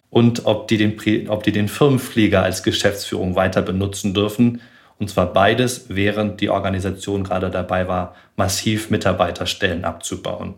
[0.10, 4.62] und ob die, den, ob die den Firmenflieger als Geschäftsführung weiter benutzen dürfen.
[5.00, 10.56] Und zwar beides, während die Organisation gerade dabei war, massiv Mitarbeiterstellen abzubauen.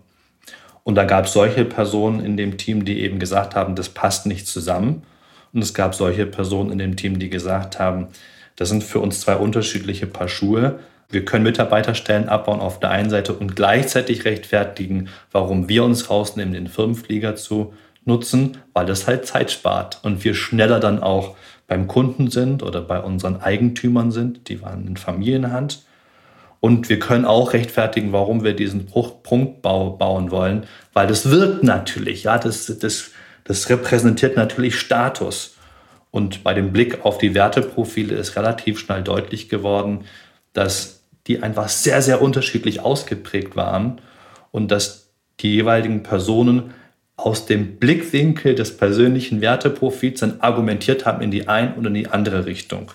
[0.84, 4.26] Und da gab es solche Personen in dem Team, die eben gesagt haben, das passt
[4.26, 5.04] nicht zusammen.
[5.52, 8.08] Und es gab solche Personen in dem Team, die gesagt haben,
[8.56, 10.80] das sind für uns zwei unterschiedliche Paar Schuhe.
[11.10, 16.54] Wir können Mitarbeiterstellen abbauen auf der einen Seite und gleichzeitig rechtfertigen, warum wir uns rausnehmen,
[16.54, 17.74] den Firmenflieger zu
[18.10, 22.82] nutzen, weil das halt Zeit spart und wir schneller dann auch beim Kunden sind oder
[22.82, 25.84] bei unseren Eigentümern sind, die waren in Familienhand
[26.60, 32.24] und wir können auch rechtfertigen, warum wir diesen Prunkbau bauen wollen, weil das wirkt natürlich,
[32.24, 33.12] ja, das, das,
[33.46, 35.56] das repräsentiert natürlich Status.
[36.12, 40.06] Und bei dem Blick auf die Werteprofile ist relativ schnell deutlich geworden,
[40.54, 44.02] dass die einfach sehr, sehr unterschiedlich ausgeprägt waren
[44.52, 46.74] und dass die jeweiligen Personen
[47.20, 52.08] aus dem Blickwinkel des persönlichen Werteprofils dann argumentiert haben in die eine oder in die
[52.08, 52.92] andere Richtung.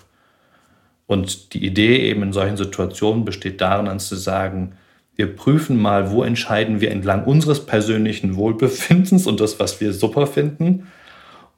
[1.05, 4.73] Und die Idee eben in solchen Situationen besteht darin, dann zu sagen,
[5.15, 10.25] wir prüfen mal, wo entscheiden wir entlang unseres persönlichen Wohlbefindens und das, was wir super
[10.25, 10.87] finden.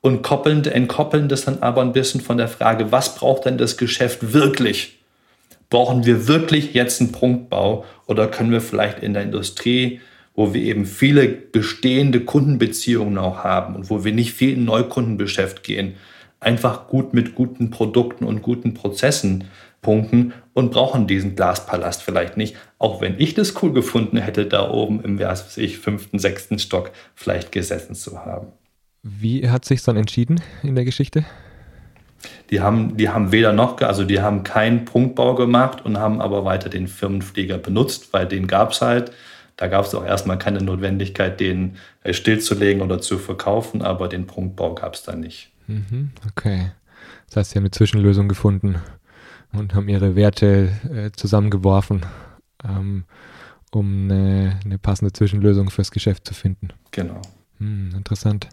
[0.01, 3.77] Und koppeln, entkoppeln das dann aber ein bisschen von der Frage, was braucht denn das
[3.77, 4.99] Geschäft wirklich?
[5.69, 10.01] Brauchen wir wirklich jetzt einen Prunkbau oder können wir vielleicht in der Industrie,
[10.37, 15.63] wo wir eben viele bestehende Kundenbeziehungen auch haben und wo wir nicht viel in Neukundengeschäft
[15.63, 15.95] gehen,
[16.39, 19.45] einfach gut mit guten Produkten und guten Prozessen
[19.81, 24.69] punkten und brauchen diesen Glaspalast vielleicht nicht, auch wenn ich das cool gefunden hätte, da
[24.69, 28.47] oben im, was ich, fünften, sechsten Stock vielleicht gesessen zu haben.
[29.01, 31.25] Wie hat sich dann entschieden in der Geschichte?
[32.51, 36.45] Die haben, die haben weder noch, also die haben keinen Punktbau gemacht und haben aber
[36.45, 39.11] weiter den Firmenflieger benutzt, weil den gab es halt.
[39.57, 44.27] Da gab es auch erstmal keine Notwendigkeit, den äh, stillzulegen oder zu verkaufen, aber den
[44.27, 45.51] Punktbau gab es da nicht.
[45.67, 46.71] Mhm, okay.
[47.27, 48.75] Das heißt, Sie haben eine Zwischenlösung gefunden
[49.51, 52.05] und haben Ihre Werte äh, zusammengeworfen,
[52.63, 53.05] ähm,
[53.71, 56.69] um eine, eine, passende Zwischenlösung fürs Geschäft zu finden.
[56.91, 57.21] Genau.
[57.57, 58.49] Hm, interessant.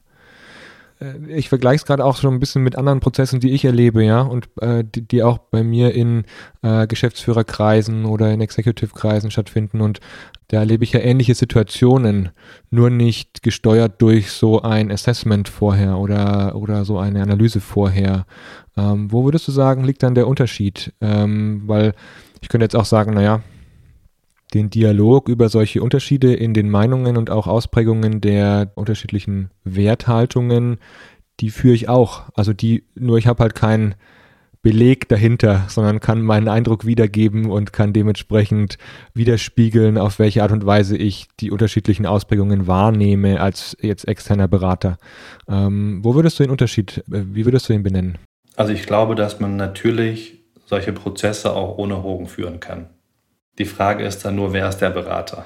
[1.04, 4.04] Äh, ich vergleiche es gerade auch schon ein bisschen mit anderen Prozessen, die ich erlebe,
[4.04, 6.24] ja, und äh, die, die, auch bei mir in
[6.62, 9.80] äh, Geschäftsführerkreisen oder in Executive-Kreisen stattfinden.
[9.80, 10.00] Und
[10.48, 12.30] da erlebe ich ja ähnliche Situationen,
[12.70, 18.26] nur nicht gesteuert durch so ein Assessment vorher oder, oder so eine Analyse vorher.
[18.76, 20.92] Ähm, wo würdest du sagen, liegt dann der Unterschied?
[21.00, 21.94] Ähm, weil
[22.40, 23.42] ich könnte jetzt auch sagen, naja,
[24.54, 30.78] den Dialog über solche Unterschiede in den Meinungen und auch Ausprägungen der unterschiedlichen Werthaltungen,
[31.40, 32.24] die führe ich auch.
[32.34, 33.96] Also die, nur ich habe halt keinen
[34.62, 38.78] Beleg dahinter, sondern kann meinen Eindruck wiedergeben und kann dementsprechend
[39.12, 44.96] widerspiegeln, auf welche Art und Weise ich die unterschiedlichen Ausprägungen wahrnehme als jetzt externer Berater.
[45.48, 48.16] Ähm, wo würdest du den Unterschied, äh, wie würdest du ihn benennen?
[48.56, 52.86] Also ich glaube, dass man natürlich solche Prozesse auch ohne Hogen führen kann.
[53.58, 55.44] Die Frage ist dann nur, wer ist der Berater?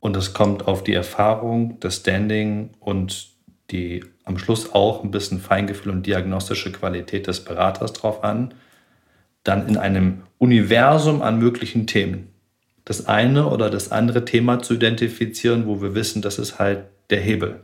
[0.00, 3.28] Und es kommt auf die Erfahrung, das Standing und
[3.70, 8.54] die am Schluss auch ein bisschen Feingefühl und diagnostische Qualität des Beraters drauf an.
[9.44, 12.32] Dann in einem Universum an möglichen Themen
[12.84, 17.20] das eine oder das andere Thema zu identifizieren, wo wir wissen, das ist halt der
[17.20, 17.60] Hebel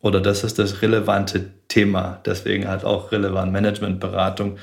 [0.00, 2.20] oder das ist das relevante Thema.
[2.24, 4.58] Deswegen halt auch relevant Managementberatung,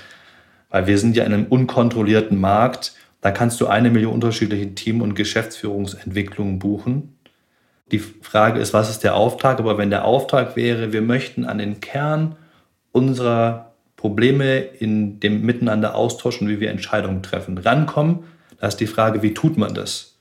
[0.70, 5.02] weil wir sind ja in einem unkontrollierten Markt da kannst du eine Million unterschiedliche Team-
[5.02, 7.18] und Geschäftsführungsentwicklungen buchen.
[7.90, 9.60] Die Frage ist, was ist der Auftrag?
[9.60, 12.36] Aber wenn der Auftrag wäre, wir möchten an den Kern
[12.92, 18.26] unserer Probleme in dem Miteinander austauschen, wie wir Entscheidungen treffen, rankommen,
[18.60, 20.18] da ist die Frage, wie tut man das?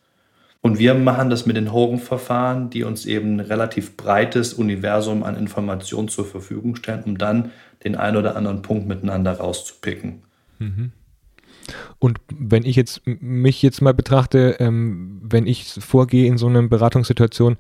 [0.61, 5.37] Und wir machen das mit den Hogan-Verfahren, die uns eben ein relativ breites Universum an
[5.37, 7.51] Informationen zur Verfügung stellen, um dann
[7.83, 10.23] den einen oder anderen Punkt miteinander rauszupicken.
[10.61, 10.93] Mhm.
[11.99, 16.63] Und wenn ich jetzt mich jetzt mal betrachte, ähm, wenn ich vorgehe in so einer
[16.63, 17.57] Beratungssituation,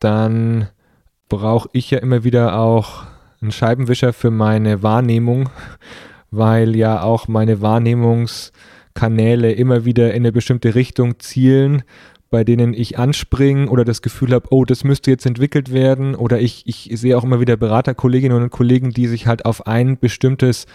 [0.00, 0.68] dann
[1.28, 3.04] brauche ich ja immer wieder auch
[3.40, 5.50] einen Scheibenwischer für meine Wahrnehmung,
[6.30, 11.82] weil ja auch meine Wahrnehmungskanäle immer wieder in eine bestimmte Richtung zielen,
[12.30, 16.14] bei denen ich anspringe oder das Gefühl habe, oh, das müsste jetzt entwickelt werden.
[16.14, 19.98] Oder ich, ich sehe auch immer wieder Beraterkolleginnen und Kollegen, die sich halt auf ein
[19.98, 20.66] bestimmtes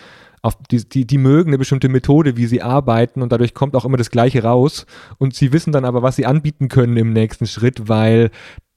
[0.44, 3.86] auf die, die, die mögen eine bestimmte Methode, wie sie arbeiten und dadurch kommt auch
[3.86, 4.86] immer das Gleiche raus
[5.18, 8.30] und sie wissen dann aber, was sie anbieten können im nächsten Schritt, weil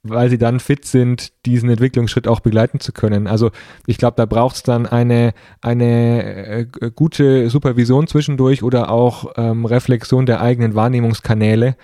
[0.08, 3.26] weil sie dann fit sind, diesen Entwicklungsschritt auch begleiten zu können.
[3.26, 3.50] Also
[3.86, 9.64] ich glaube, da braucht es dann eine, eine äh, gute Supervision zwischendurch oder auch ähm,
[9.64, 11.76] Reflexion der eigenen Wahrnehmungskanäle,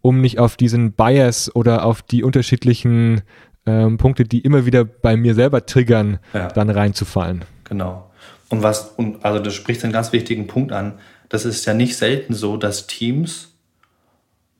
[0.00, 3.22] um nicht auf diesen Bias oder auf die unterschiedlichen
[3.66, 6.48] ähm, Punkte, die immer wieder bei mir selber triggern, ja.
[6.48, 7.44] dann reinzufallen.
[7.64, 8.09] Genau.
[8.50, 10.98] Und was, und also das spricht einen ganz wichtigen Punkt an.
[11.30, 13.54] Das ist ja nicht selten so, dass Teams,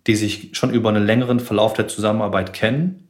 [0.06, 3.08] die sich schon über einen längeren Verlauf der Zusammenarbeit kennen,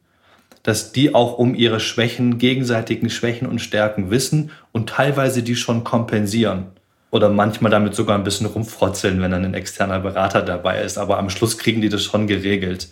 [0.63, 5.83] dass die auch um ihre Schwächen, gegenseitigen Schwächen und Stärken wissen und teilweise die schon
[5.83, 6.67] kompensieren.
[7.11, 10.97] Oder manchmal damit sogar ein bisschen rumfrotzeln, wenn dann ein externer Berater dabei ist.
[10.97, 12.87] Aber am Schluss kriegen die das schon geregelt.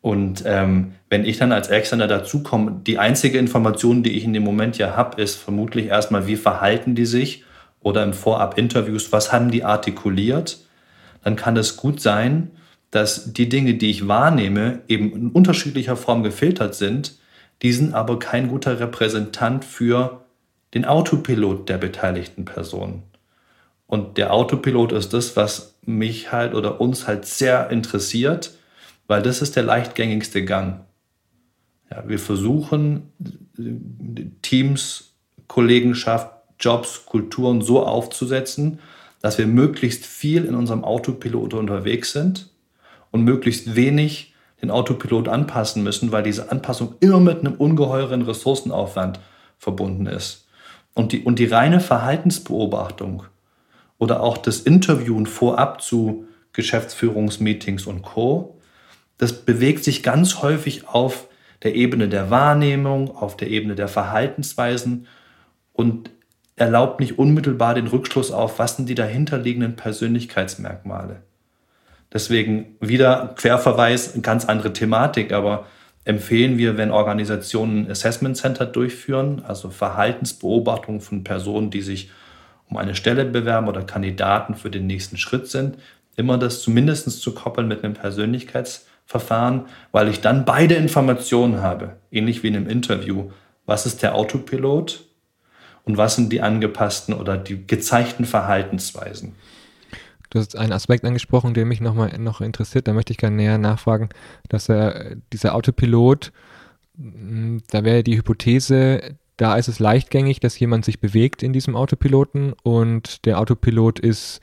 [0.00, 4.44] Und ähm, wenn ich dann als Externer dazukomme, die einzige Information, die ich in dem
[4.44, 7.44] Moment ja habe, ist vermutlich erstmal, wie verhalten die sich?
[7.80, 10.58] Oder im Vorab-Interviews, was haben die artikuliert,
[11.22, 12.50] dann kann es gut sein,
[12.90, 17.18] dass die Dinge, die ich wahrnehme, eben in unterschiedlicher Form gefiltert sind,
[17.62, 20.24] die sind aber kein guter Repräsentant für
[20.74, 23.02] den Autopilot der beteiligten Personen.
[23.86, 28.57] Und der Autopilot ist das, was mich halt oder uns halt sehr interessiert
[29.08, 30.84] weil das ist der leichtgängigste Gang.
[31.90, 33.10] Ja, wir versuchen,
[34.42, 35.14] Teams,
[35.48, 38.78] Kollegenschaft, Jobs, Kulturen so aufzusetzen,
[39.20, 42.50] dass wir möglichst viel in unserem Autopilot unterwegs sind
[43.10, 49.20] und möglichst wenig den Autopilot anpassen müssen, weil diese Anpassung immer mit einem ungeheuren Ressourcenaufwand
[49.56, 50.46] verbunden ist.
[50.94, 53.22] Und die, und die reine Verhaltensbeobachtung
[53.98, 58.57] oder auch das Interviewen vorab zu Geschäftsführungsmeetings und Co
[59.18, 61.28] das bewegt sich ganz häufig auf
[61.62, 65.06] der Ebene der Wahrnehmung, auf der Ebene der Verhaltensweisen
[65.72, 66.10] und
[66.56, 71.22] erlaubt nicht unmittelbar den Rückschluss auf, was sind die dahinterliegenden Persönlichkeitsmerkmale.
[72.12, 75.66] Deswegen wieder Querverweis, ganz andere Thematik, aber
[76.04, 82.10] empfehlen wir, wenn Organisationen Assessment Center durchführen, also Verhaltensbeobachtung von Personen, die sich
[82.70, 85.76] um eine Stelle bewerben oder Kandidaten für den nächsten Schritt sind,
[86.16, 91.96] immer das zumindest zu koppeln mit einem Persönlichkeits- Verfahren, weil ich dann beide Informationen habe,
[92.10, 93.30] ähnlich wie in einem Interview.
[93.64, 95.06] Was ist der Autopilot
[95.84, 99.34] und was sind die angepassten oder die gezeigten Verhaltensweisen?
[100.28, 102.86] Du hast einen Aspekt angesprochen, der mich nochmal noch interessiert.
[102.86, 104.10] Da möchte ich gerne näher nachfragen,
[104.50, 106.30] dass er, dieser Autopilot,
[106.98, 111.76] hm, da wäre die Hypothese, da ist es leichtgängig, dass jemand sich bewegt in diesem
[111.76, 114.40] Autopiloten und der Autopilot ist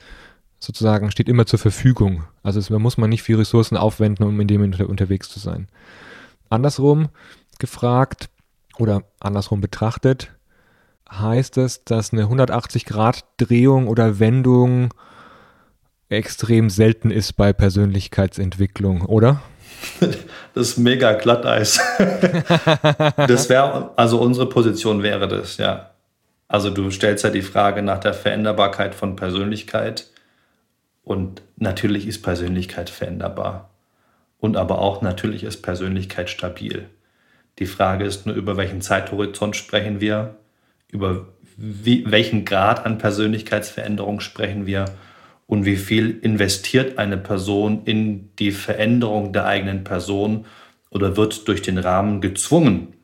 [0.58, 2.24] sozusagen, steht immer zur Verfügung.
[2.46, 5.40] Also es, da muss man nicht viel Ressourcen aufwenden, um in dem unter, unterwegs zu
[5.40, 5.66] sein.
[6.48, 7.08] Andersrum
[7.58, 8.28] gefragt
[8.78, 10.30] oder andersrum betrachtet,
[11.10, 14.94] heißt es, dass eine 180-Grad-Drehung oder Wendung
[16.08, 19.42] extrem selten ist bei Persönlichkeitsentwicklung, oder?
[20.54, 21.78] Das ist mega Glatteis.
[23.16, 25.90] das wäre, also unsere Position wäre das, ja.
[26.48, 30.06] Also du stellst ja die Frage nach der Veränderbarkeit von Persönlichkeit
[31.06, 33.70] und natürlich ist Persönlichkeit veränderbar
[34.38, 36.88] und aber auch natürlich ist Persönlichkeit stabil.
[37.60, 40.34] Die Frage ist nur, über welchen Zeithorizont sprechen wir,
[40.90, 44.86] über wie, welchen Grad an Persönlichkeitsveränderung sprechen wir
[45.46, 50.44] und wie viel investiert eine Person in die Veränderung der eigenen Person
[50.90, 52.94] oder wird durch den Rahmen gezwungen,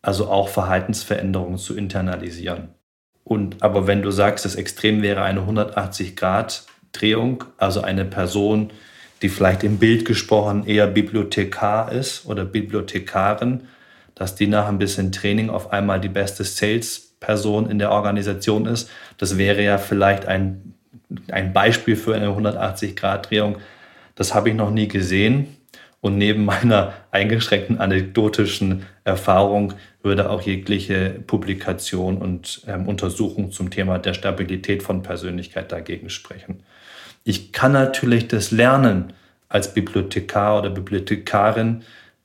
[0.00, 2.70] also auch Verhaltensveränderungen zu internalisieren.
[3.24, 8.70] Und aber wenn du sagst, das Extrem wäre eine 180 Grad Drehung, also eine Person,
[9.20, 13.62] die vielleicht im Bild gesprochen eher Bibliothekar ist oder Bibliothekarin,
[14.14, 18.90] dass die nach ein bisschen Training auf einmal die beste Sales-Person in der Organisation ist.
[19.18, 20.74] Das wäre ja vielleicht ein
[21.30, 23.58] ein Beispiel für eine 180-Grad-Drehung.
[24.14, 25.56] Das habe ich noch nie gesehen.
[26.00, 33.98] Und neben meiner eingeschränkten anekdotischen Erfahrung würde auch jegliche Publikation und ähm, Untersuchung zum Thema
[33.98, 36.62] der Stabilität von Persönlichkeit dagegen sprechen.
[37.24, 39.12] Ich kann natürlich das lernen,
[39.48, 41.82] als Bibliothekar oder Bibliothekarin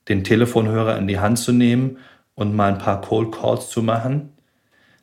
[0.08, 1.98] den Telefonhörer in die Hand zu nehmen
[2.34, 4.30] und mal ein paar Cold Calls zu machen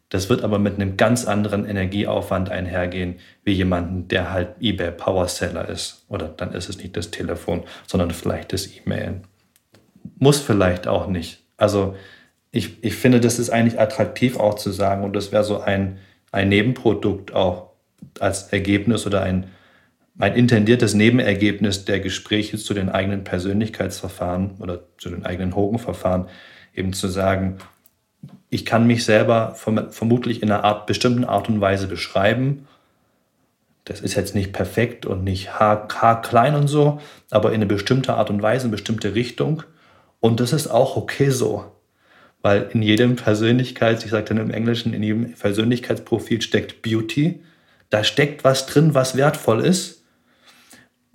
[0.09, 5.27] das wird aber mit einem ganz anderen Energieaufwand einhergehen, wie jemanden, der halt eBay Power
[5.27, 6.05] Seller ist.
[6.07, 9.21] Oder dann ist es nicht das Telefon, sondern vielleicht das E-Mail.
[10.17, 11.43] Muss vielleicht auch nicht.
[11.57, 11.95] Also
[12.51, 15.97] ich, ich finde, das ist eigentlich attraktiv auch zu sagen und das wäre so ein,
[16.31, 17.71] ein Nebenprodukt auch
[18.19, 19.47] als Ergebnis oder ein,
[20.19, 26.27] ein intendiertes Nebenergebnis der Gespräche zu den eigenen Persönlichkeitsverfahren oder zu den eigenen Hogan-Verfahren,
[26.73, 27.57] eben zu sagen,
[28.49, 32.67] ich kann mich selber vermutlich in einer Art, bestimmten Art und Weise beschreiben.
[33.85, 36.99] Das ist jetzt nicht perfekt und nicht haarklein und so,
[37.29, 39.63] aber in eine bestimmte Art und Weise, in eine bestimmte Richtung.
[40.19, 41.65] Und das ist auch okay so.
[42.41, 47.43] Weil in jedem Persönlichkeits, ich sage dann im Englischen, in jedem Persönlichkeitsprofil steckt Beauty.
[47.89, 49.96] Da steckt was drin, was wertvoll ist.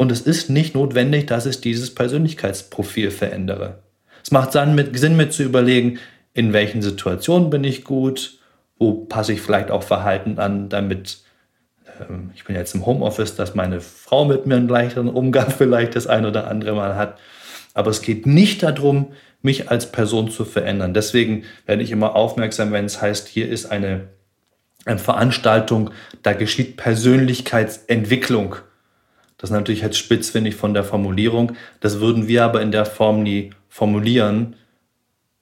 [0.02, 3.78] Und es ist nicht notwendig, dass ich dieses Persönlichkeitsprofil verändere.
[4.20, 6.00] Es macht Sinn, mit, Sinn, mit zu überlegen,
[6.34, 8.40] in welchen Situationen bin ich gut,
[8.80, 11.18] wo passe ich vielleicht auch Verhalten an, damit
[12.00, 15.94] ähm, ich bin jetzt im Homeoffice, dass meine Frau mit mir einen leichteren Umgang vielleicht
[15.94, 17.20] das ein oder andere Mal hat.
[17.72, 20.94] Aber es geht nicht darum, mich als Person zu verändern.
[20.94, 24.08] Deswegen werde ich immer aufmerksam, wenn es heißt, hier ist eine,
[24.84, 25.90] eine Veranstaltung,
[26.24, 28.56] da geschieht Persönlichkeitsentwicklung.
[29.42, 31.56] Das ist natürlich jetzt spitzfindig von der Formulierung.
[31.80, 34.54] Das würden wir aber in der Form nie formulieren,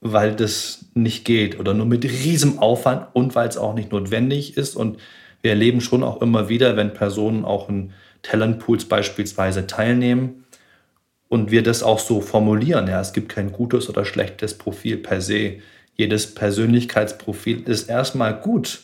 [0.01, 4.57] weil das nicht geht oder nur mit riesem Aufwand und weil es auch nicht notwendig
[4.57, 4.75] ist.
[4.75, 4.97] Und
[5.43, 7.93] wir erleben schon auch immer wieder, wenn Personen auch in
[8.23, 10.47] Talentpools beispielsweise teilnehmen
[11.29, 12.89] und wir das auch so formulieren.
[12.89, 15.57] Ja, es gibt kein gutes oder schlechtes Profil per se.
[15.95, 18.81] Jedes Persönlichkeitsprofil ist erstmal gut,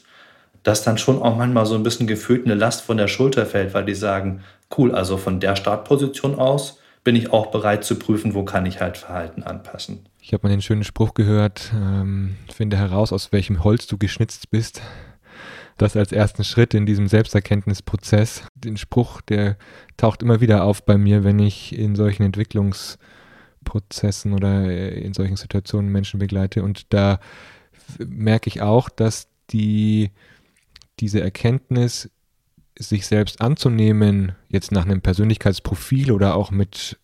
[0.63, 3.73] dass dann schon auch manchmal so ein bisschen gefühlt eine Last von der Schulter fällt,
[3.73, 4.43] weil die sagen,
[4.77, 8.81] cool, also von der Startposition aus bin ich auch bereit zu prüfen, wo kann ich
[8.81, 10.09] halt Verhalten anpassen.
[10.21, 14.51] Ich habe mal den schönen Spruch gehört, ähm, finde heraus, aus welchem Holz du geschnitzt
[14.51, 14.83] bist.
[15.79, 18.43] Das als ersten Schritt in diesem Selbsterkenntnisprozess.
[18.57, 19.57] Den Spruch, der
[19.97, 25.37] taucht immer wieder auf bei mir, wenn ich in solchen Entwicklungsprozessen oder äh, in solchen
[25.37, 26.65] Situationen Menschen begleite.
[26.65, 27.21] Und da
[27.99, 30.11] merke ich auch, dass die,
[30.99, 32.11] diese Erkenntnis
[32.79, 36.99] sich selbst anzunehmen, jetzt nach einem Persönlichkeitsprofil oder auch mit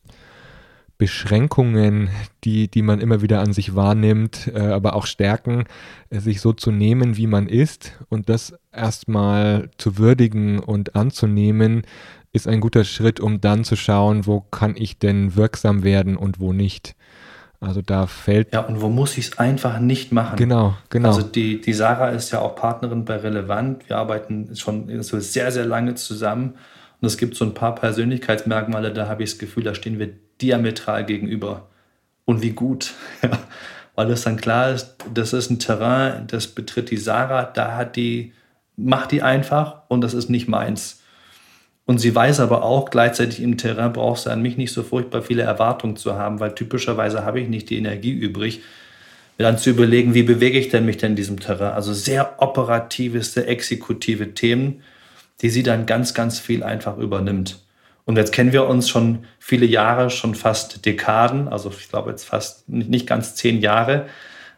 [0.99, 2.11] Beschränkungen,
[2.45, 5.65] die, die man immer wieder an sich wahrnimmt, äh, aber auch Stärken,
[6.11, 11.83] äh, sich so zu nehmen, wie man ist und das erstmal zu würdigen und anzunehmen,
[12.33, 16.39] ist ein guter Schritt, um dann zu schauen, wo kann ich denn wirksam werden und
[16.39, 16.95] wo nicht.
[17.63, 18.53] Also da fällt.
[18.53, 20.37] Ja, und wo muss ich es einfach nicht machen?
[20.37, 21.11] Genau, genau.
[21.11, 23.89] Also die, die Sarah ist ja auch Partnerin bei Relevant.
[23.89, 26.55] Wir arbeiten schon so sehr, sehr lange zusammen.
[27.01, 30.11] Und es gibt so ein paar Persönlichkeitsmerkmale, da habe ich das Gefühl, da stehen wir
[30.41, 31.69] diametral gegenüber.
[32.25, 32.95] Und wie gut.
[33.95, 37.95] Weil das dann klar ist, das ist ein Terrain, das betritt die Sarah, da hat
[37.95, 38.33] die,
[38.77, 41.02] macht die einfach und das ist nicht meins.
[41.85, 45.23] Und sie weiß aber auch, gleichzeitig im Terrain brauchst du an mich nicht so furchtbar
[45.23, 48.63] viele Erwartungen zu haben, weil typischerweise habe ich nicht die Energie übrig,
[49.39, 51.73] dann zu überlegen, wie bewege ich denn mich denn in diesem Terrain?
[51.73, 54.83] Also sehr operative, sehr exekutive Themen,
[55.41, 57.59] die sie dann ganz, ganz viel einfach übernimmt.
[58.05, 62.25] Und jetzt kennen wir uns schon viele Jahre, schon fast Dekaden, also ich glaube jetzt
[62.25, 64.07] fast nicht ganz zehn Jahre.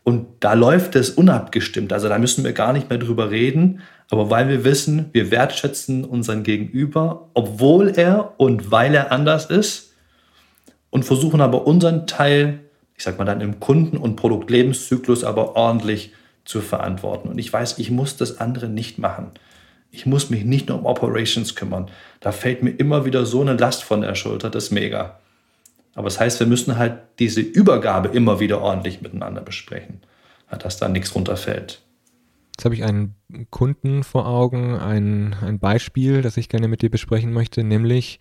[0.02, 1.92] Und da läuft es unabgestimmt.
[1.92, 3.80] Also da müssen wir gar nicht mehr drüber reden.
[4.10, 9.92] Aber weil wir wissen, wir wertschätzen unseren Gegenüber, obwohl er und weil er anders ist
[10.90, 12.60] und versuchen aber unseren Teil,
[12.96, 16.12] ich sag mal dann im Kunden- und Produktlebenszyklus aber ordentlich
[16.44, 17.28] zu verantworten.
[17.28, 19.30] Und ich weiß, ich muss das andere nicht machen.
[19.90, 21.90] Ich muss mich nicht nur um Operations kümmern.
[22.20, 25.18] Da fällt mir immer wieder so eine Last von der Schulter, das ist mega.
[25.94, 30.00] Aber das heißt, wir müssen halt diese Übergabe immer wieder ordentlich miteinander besprechen,
[30.58, 31.83] dass da nichts runterfällt.
[32.56, 33.16] Jetzt habe ich einen
[33.50, 38.20] Kunden vor Augen, ein, ein Beispiel, das ich gerne mit dir besprechen möchte, nämlich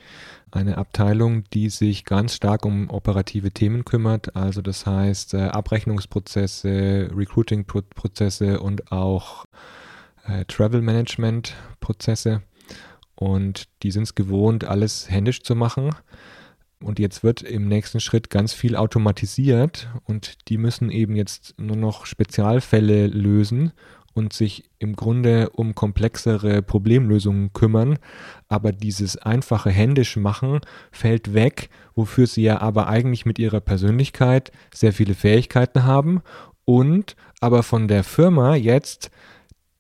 [0.49, 4.35] eine Abteilung, die sich ganz stark um operative Themen kümmert.
[4.35, 9.45] Also das heißt äh, Abrechnungsprozesse, Recruiting-Prozesse und auch
[10.25, 12.41] äh, Travel Management Prozesse
[13.13, 15.91] und die sind es gewohnt, alles händisch zu machen.
[16.81, 21.77] Und jetzt wird im nächsten Schritt ganz viel automatisiert und die müssen eben jetzt nur
[21.77, 23.71] noch Spezialfälle lösen
[24.13, 27.97] und sich im Grunde um komplexere Problemlösungen kümmern.
[28.47, 30.61] Aber dieses einfache händisch machen
[30.91, 36.21] fällt weg, wofür sie ja aber eigentlich mit ihrer Persönlichkeit sehr viele Fähigkeiten haben
[36.65, 39.11] und aber von der Firma jetzt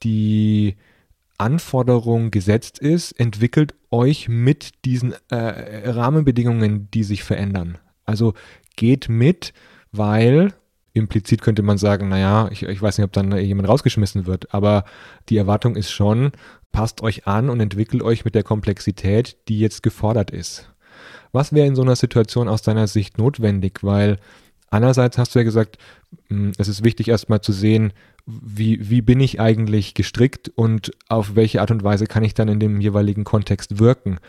[0.03, 0.75] die
[1.37, 7.77] Anforderung gesetzt ist, entwickelt euch mit diesen äh, Rahmenbedingungen, die sich verändern.
[8.05, 8.33] Also
[8.75, 9.53] geht mit,
[9.91, 10.53] weil
[10.93, 14.85] implizit könnte man sagen, naja, ich, ich weiß nicht, ob dann jemand rausgeschmissen wird, aber
[15.29, 16.31] die Erwartung ist schon,
[16.71, 20.69] passt euch an und entwickelt euch mit der Komplexität, die jetzt gefordert ist.
[21.31, 23.79] Was wäre in so einer Situation aus deiner Sicht notwendig?
[23.81, 24.19] Weil
[24.69, 25.77] einerseits hast du ja gesagt,
[26.29, 27.93] hm, es ist wichtig erstmal zu sehen,
[28.25, 32.47] wie, wie bin ich eigentlich gestrickt und auf welche Art und Weise kann ich dann
[32.47, 34.19] in dem jeweiligen Kontext wirken.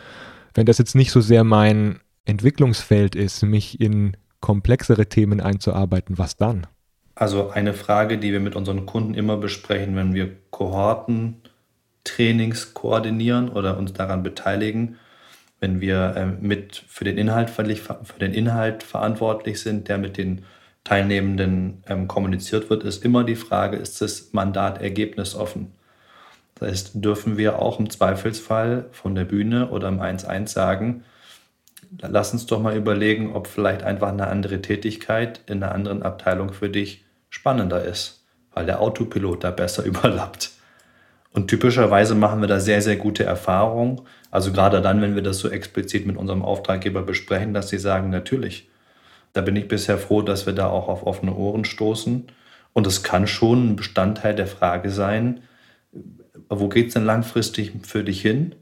[0.53, 6.37] Wenn das jetzt nicht so sehr mein Entwicklungsfeld ist, mich in komplexere Themen einzuarbeiten, was
[6.37, 6.67] dann?
[7.15, 11.41] Also eine Frage, die wir mit unseren Kunden immer besprechen, wenn wir Kohorten,
[12.03, 14.97] Trainings koordinieren oder uns daran beteiligen,
[15.59, 20.45] wenn wir äh, mit für den, Inhalt, für den Inhalt verantwortlich sind, der mit den
[20.83, 25.71] Teilnehmenden ähm, kommuniziert wird, ist immer die Frage, ist das Mandat ergebnisoffen?
[26.55, 31.03] Das heißt, dürfen wir auch im Zweifelsfall von der Bühne oder im 1-1 sagen,
[32.01, 36.53] lass uns doch mal überlegen, ob vielleicht einfach eine andere Tätigkeit in einer anderen Abteilung
[36.53, 38.23] für dich spannender ist,
[38.53, 40.51] weil der Autopilot da besser überlappt.
[41.31, 44.01] Und typischerweise machen wir da sehr, sehr gute Erfahrungen.
[44.31, 48.09] Also gerade dann, wenn wir das so explizit mit unserem Auftraggeber besprechen, dass sie sagen,
[48.09, 48.69] natürlich,
[49.33, 52.27] da bin ich bisher froh, dass wir da auch auf offene Ohren stoßen.
[52.71, 55.41] Und es kann schon ein Bestandteil der Frage sein,
[56.49, 58.55] wo geht es denn langfristig für dich hin?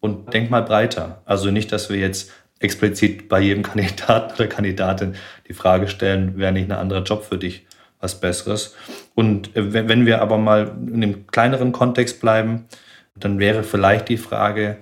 [0.00, 1.20] Und denk mal breiter.
[1.26, 5.14] Also nicht, dass wir jetzt explizit bei jedem Kandidaten oder Kandidatin
[5.48, 7.66] die Frage stellen, wäre nicht ein anderer Job für dich
[8.00, 8.74] was Besseres?
[9.14, 12.66] Und wenn wir aber mal in dem kleineren Kontext bleiben,
[13.14, 14.78] dann wäre vielleicht die Frage,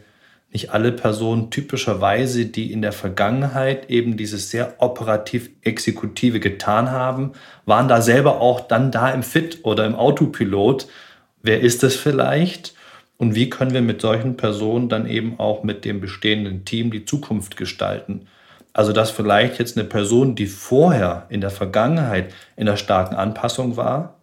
[0.55, 7.33] nicht alle Personen typischerweise, die in der Vergangenheit eben dieses sehr operativ-exekutive getan haben,
[7.67, 10.87] waren da selber auch dann da im Fit oder im Autopilot.
[11.43, 12.74] Wer ist es vielleicht?
[13.17, 17.05] Und wie können wir mit solchen Personen dann eben auch mit dem bestehenden Team die
[17.05, 18.27] Zukunft gestalten?
[18.73, 23.77] Also dass vielleicht jetzt eine Person, die vorher in der Vergangenheit in der starken Anpassung
[23.77, 24.19] war,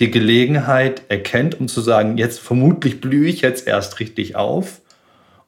[0.00, 4.80] die Gelegenheit erkennt, um zu sagen, jetzt vermutlich blühe ich jetzt erst richtig auf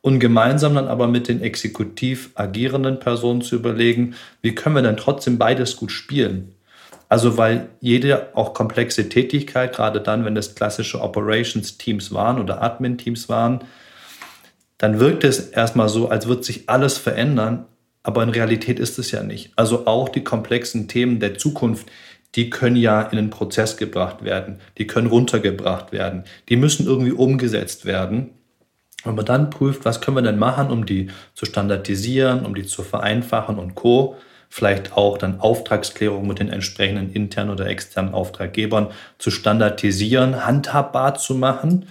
[0.03, 4.99] und gemeinsam dann aber mit den exekutiv agierenden Personen zu überlegen, wie können wir denn
[4.99, 6.53] trotzdem beides gut spielen.
[7.09, 13.28] Also weil jede auch komplexe Tätigkeit, gerade dann, wenn es klassische Operations-Teams waren oder Admin-Teams
[13.28, 13.61] waren,
[14.78, 17.66] dann wirkt es erstmal so, als würde sich alles verändern,
[18.02, 19.52] aber in Realität ist es ja nicht.
[19.57, 21.90] Also auch die komplexen Themen der Zukunft,
[22.34, 27.12] die können ja in den Prozess gebracht werden, die können runtergebracht werden, die müssen irgendwie
[27.12, 28.30] umgesetzt werden.
[29.05, 32.64] Wenn man dann prüft, was können wir denn machen, um die zu standardisieren, um die
[32.64, 34.16] zu vereinfachen und co.
[34.57, 41.34] Vielleicht auch dann Auftragsklärung mit den entsprechenden internen oder externen Auftraggebern zu standardisieren, handhabbar zu
[41.34, 41.86] machen,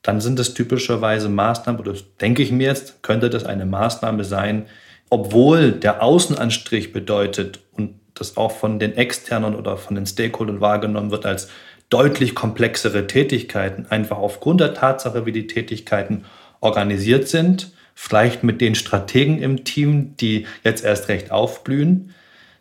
[0.00, 4.66] dann sind es typischerweise Maßnahmen, oder denke ich mir jetzt, könnte das eine Maßnahme sein,
[5.08, 11.10] obwohl der Außenanstrich bedeutet und das auch von den externen oder von den Stakeholdern wahrgenommen
[11.10, 11.48] wird als
[11.88, 16.24] deutlich komplexere Tätigkeiten, einfach aufgrund der Tatsache, wie die Tätigkeiten
[16.60, 17.72] organisiert sind,
[18.02, 22.14] vielleicht mit den Strategen im Team, die jetzt erst recht aufblühen,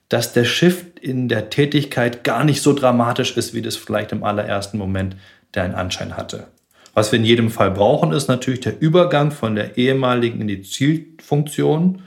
[0.09, 4.25] dass der Shift in der Tätigkeit gar nicht so dramatisch ist, wie das vielleicht im
[4.25, 5.15] allerersten Moment
[5.53, 6.47] der Anschein hatte.
[6.93, 10.61] Was wir in jedem Fall brauchen, ist natürlich der Übergang von der ehemaligen in die
[10.61, 12.01] Zielfunktion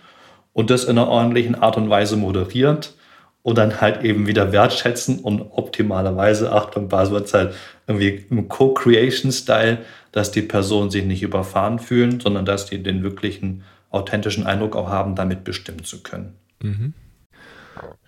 [0.52, 2.92] und das in einer ordentlichen Art und Weise moderiert
[3.42, 7.54] und dann halt eben wieder wertschätzen und optimalerweise, Achtung, Buzzwordzeit,
[7.86, 9.78] irgendwie im Co-Creation-Style,
[10.12, 14.88] dass die Personen sich nicht überfahren fühlen, sondern dass die den wirklichen authentischen Eindruck auch
[14.88, 16.34] haben, damit bestimmen zu können.
[16.62, 16.94] Mhm.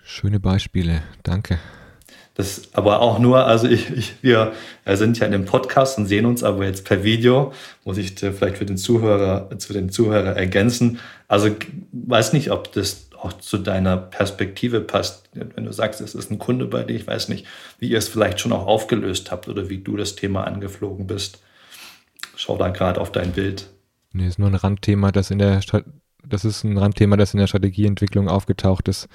[0.05, 1.59] Schöne Beispiele, danke.
[2.35, 4.53] Das aber auch nur, also ich, ich, wir
[4.85, 7.53] sind ja in dem Podcast und sehen uns aber jetzt per Video,
[7.85, 10.99] muss ich vielleicht für den Zuhörer, zu den Zuhörer ergänzen.
[11.28, 11.51] Also
[11.93, 15.31] weiß nicht, ob das auch zu deiner Perspektive passt.
[15.33, 17.47] Wenn du sagst, es ist ein Kunde bei dir, ich weiß nicht,
[17.79, 21.43] wie ihr es vielleicht schon auch aufgelöst habt oder wie du das Thema angeflogen bist.
[22.37, 23.70] Schau da gerade auf dein Bild.
[24.12, 25.62] Nee, ist nur ein Randthema, das in der
[26.29, 29.09] das ist ein Randthema, das in der Strategieentwicklung aufgetaucht ist,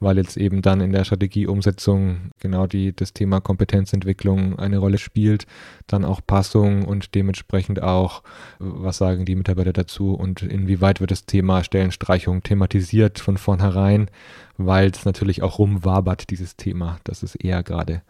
[0.00, 5.46] weil jetzt eben dann in der Strategieumsetzung genau die, das Thema Kompetenzentwicklung eine Rolle spielt,
[5.86, 8.22] dann auch Passung und dementsprechend auch,
[8.58, 14.08] was sagen die Mitarbeiter dazu und inwieweit wird das Thema Stellenstreichung thematisiert von vornherein,
[14.56, 16.98] weil es natürlich auch rumwabert, dieses Thema.
[17.04, 18.02] Das ist eher gerade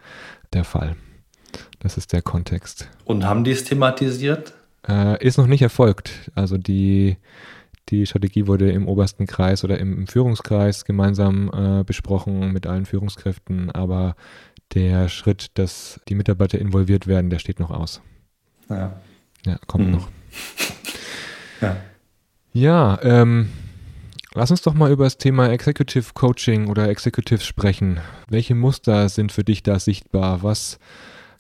[0.53, 0.97] der Fall.
[1.81, 2.89] Das ist der Kontext.
[3.05, 4.55] Und haben die es thematisiert?
[4.89, 6.31] Äh, ist noch nicht erfolgt.
[6.35, 7.17] Also die
[7.89, 13.71] die Strategie wurde im obersten Kreis oder im, Führungskreis gemeinsam äh, besprochen mit allen Führungskräften,
[13.71, 14.15] aber
[14.75, 18.01] der Schritt, dass die Mitarbeiter involviert werden, der steht noch aus.
[18.69, 19.01] Ja,
[19.45, 19.93] ja kommt mhm.
[19.93, 20.09] noch.
[21.61, 21.77] ja,
[22.53, 23.51] ja ähm,
[24.35, 28.01] lass uns doch mal über das Thema Executive Coaching oder Executives sprechen.
[28.29, 30.43] Welche Muster sind für dich da sichtbar?
[30.43, 30.79] Was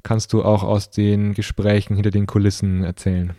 [0.02, 3.34] kannst du auch aus den Gesprächen hinter den Kulissen erzählen?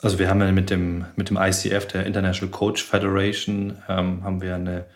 [0.00, 4.40] Also wir haben ja mit dem, mit dem ICF, der International Coach Federation, ähm, haben
[4.40, 4.86] wir eine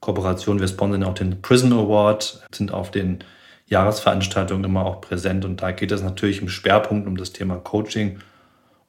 [0.00, 0.58] Kooperation.
[0.58, 3.22] Wir sponsern auch den Prison Award, sind auf den
[3.66, 8.18] Jahresveranstaltungen immer auch präsent und da geht es natürlich im Schwerpunkt um das Thema Coaching.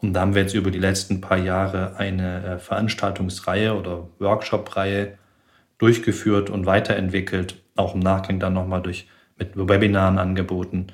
[0.02, 5.18] Und da haben wir jetzt über die letzten paar Jahre eine äh, Veranstaltungsreihe oder Workshop-Reihe
[5.78, 9.08] durchgeführt und weiterentwickelt, auch im Nachgang dann nochmal durch
[9.38, 10.88] mit Webinaren angeboten,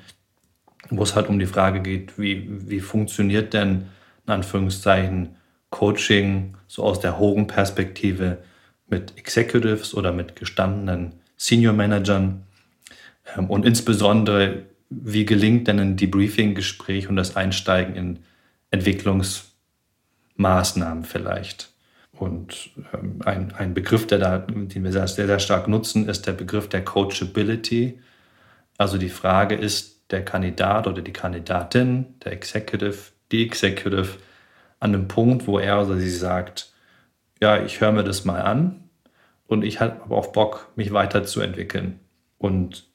[0.90, 3.86] wo es halt um die Frage geht, wie, wie funktioniert denn
[4.26, 5.36] in Anführungszeichen
[5.70, 8.38] Coaching so aus der hohen Perspektive
[8.88, 12.44] mit Executives oder mit gestandenen Senior Managern
[13.36, 18.20] ähm, und insbesondere, wie gelingt denn ein Debriefing-Gespräch und das Einsteigen in
[18.70, 21.72] Entwicklungsmaßnahmen vielleicht.
[22.12, 26.32] Und ähm, ein, ein Begriff, der da, den wir sehr, sehr stark nutzen, ist der
[26.32, 28.00] Begriff der Coachability.
[28.78, 32.96] Also die Frage ist der Kandidat oder die Kandidatin, der Executive,
[33.32, 34.18] die Executive
[34.80, 36.72] an einem Punkt, wo er oder sie sagt,
[37.40, 38.84] ja, ich höre mir das mal an
[39.46, 42.00] und ich habe auch Bock, mich weiterzuentwickeln.
[42.38, 42.86] Und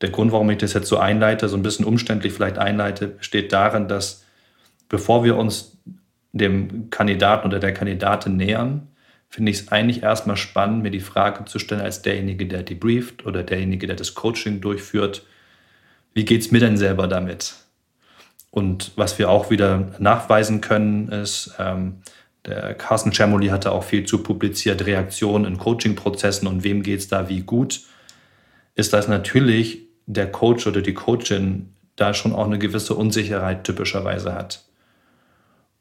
[0.00, 3.52] der Grund, warum ich das jetzt so einleite, so ein bisschen umständlich vielleicht einleite, besteht
[3.52, 4.24] darin, dass
[4.88, 5.78] bevor wir uns
[6.32, 8.88] dem Kandidaten oder der Kandidatin nähern,
[9.28, 13.26] finde ich es eigentlich erstmal spannend, mir die Frage zu stellen, als derjenige, der debrieft
[13.26, 15.24] oder derjenige, der das Coaching durchführt,
[16.14, 17.54] wie geht es mir denn selber damit?
[18.56, 21.96] Und was wir auch wieder nachweisen können, ist, ähm,
[22.46, 27.08] der Carsten Chermoli hatte auch viel zu publiziert, Reaktionen in Coaching-Prozessen und wem geht es
[27.08, 27.82] da wie gut,
[28.74, 34.32] ist, dass natürlich der Coach oder die Coachin da schon auch eine gewisse Unsicherheit typischerweise
[34.32, 34.64] hat.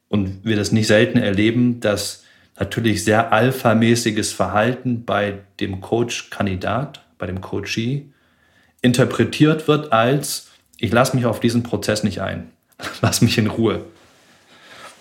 [0.10, 2.26] Und wir das nicht selten erleben, dass
[2.60, 8.10] natürlich sehr alphamäßiges Verhalten bei dem Coach-Kandidat, bei dem Coachee,
[8.82, 12.52] interpretiert wird als, ich lasse mich auf diesen Prozess nicht ein.
[13.02, 13.82] Lass mich in Ruhe.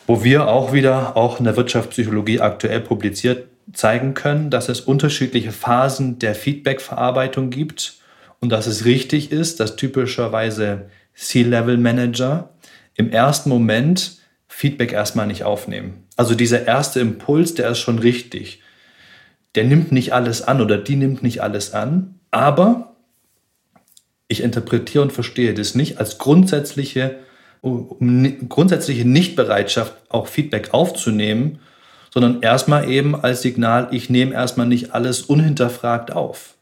[0.07, 5.53] Wo wir auch wieder, auch in der Wirtschaftspsychologie aktuell publiziert, zeigen können, dass es unterschiedliche
[5.53, 7.95] Phasen der Feedback-Verarbeitung gibt
[8.41, 12.51] und dass es richtig ist, dass typischerweise C-Level-Manager
[12.97, 14.19] im ersten Moment
[14.49, 16.05] Feedback erstmal nicht aufnehmen.
[16.17, 18.63] Also dieser erste Impuls, der ist schon richtig.
[19.55, 22.95] Der nimmt nicht alles an oder die nimmt nicht alles an, aber
[24.29, 27.19] ich interpretiere und verstehe das nicht als grundsätzliche
[27.65, 31.61] um grundsätzliche Nichtbereitschaft, auch Feedback aufzunehmen,
[32.13, 36.55] sondern erstmal eben als Signal, ich nehme erstmal nicht alles unhinterfragt auf.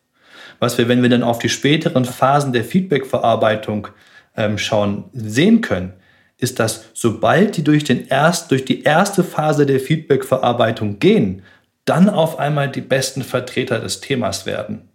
[0.61, 3.89] Was wir, wenn wir dann auf die späteren Phasen der Feedbackverarbeitung
[4.37, 5.95] ähm, schauen, sehen können,
[6.39, 11.43] ist, dass sobald die durch, den erst, durch die erste Phase der Feedbackverarbeitung gehen,
[11.85, 14.89] dann auf einmal die besten Vertreter des Themas werden.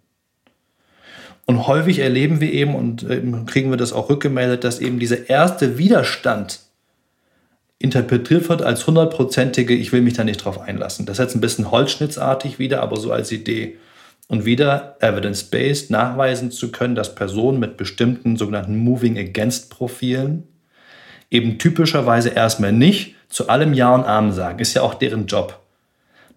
[1.47, 5.29] Und häufig erleben wir eben und äh, kriegen wir das auch rückgemeldet, dass eben dieser
[5.29, 6.59] erste Widerstand
[7.79, 11.05] interpretiert wird als hundertprozentige, ich will mich da nicht drauf einlassen.
[11.05, 13.77] Das ist jetzt ein bisschen holzschnittsartig wieder, aber so als Idee.
[14.29, 20.43] und wieder evidence-based nachweisen zu können, dass Personen mit bestimmten sogenannten Moving Against Profilen
[21.31, 24.59] eben typischerweise erstmal nicht zu allem Ja und Amen sagen.
[24.59, 25.61] Ist ja auch deren Job.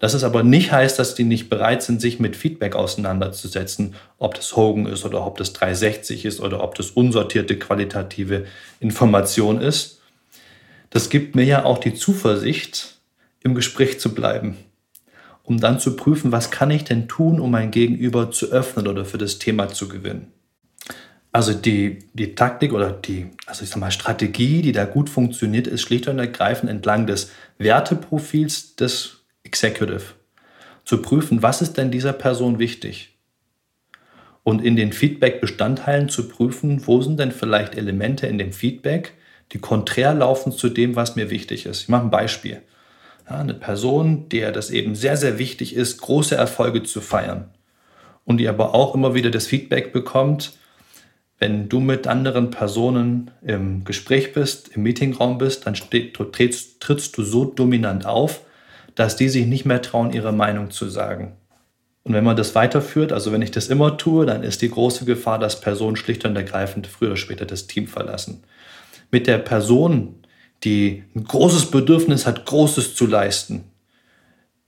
[0.01, 4.33] Dass es aber nicht heißt, dass die nicht bereit sind, sich mit Feedback auseinanderzusetzen, ob
[4.33, 8.45] das Hogan ist oder ob das 360 ist oder ob das unsortierte qualitative
[8.79, 10.01] Information ist.
[10.89, 12.97] Das gibt mir ja auch die Zuversicht,
[13.43, 14.57] im Gespräch zu bleiben,
[15.43, 19.05] um dann zu prüfen, was kann ich denn tun, um mein Gegenüber zu öffnen oder
[19.05, 20.31] für das Thema zu gewinnen.
[21.31, 25.67] Also die, die Taktik oder die, also ich sag mal, Strategie, die da gut funktioniert,
[25.67, 29.20] ist schlicht und ergreifend entlang des Werteprofils des
[29.51, 30.13] Executive.
[30.85, 33.17] Zu prüfen, was ist denn dieser Person wichtig?
[34.43, 39.13] Und in den Feedback-Bestandteilen zu prüfen, wo sind denn vielleicht Elemente in dem Feedback,
[39.51, 41.81] die konträr laufen zu dem, was mir wichtig ist.
[41.81, 42.61] Ich mache ein Beispiel.
[43.29, 47.49] Ja, eine Person, der das eben sehr, sehr wichtig ist, große Erfolge zu feiern
[48.23, 50.53] und die aber auch immer wieder das Feedback bekommt,
[51.39, 57.23] wenn du mit anderen Personen im Gespräch bist, im Meetingraum bist, dann trittst, trittst du
[57.23, 58.41] so dominant auf,
[58.95, 61.37] dass die sich nicht mehr trauen, ihre Meinung zu sagen.
[62.03, 65.05] Und wenn man das weiterführt, also wenn ich das immer tue, dann ist die große
[65.05, 68.43] Gefahr, dass Personen schlicht und ergreifend früher oder später das Team verlassen.
[69.11, 70.15] Mit der Person,
[70.63, 73.65] die ein großes Bedürfnis hat, Großes zu leisten,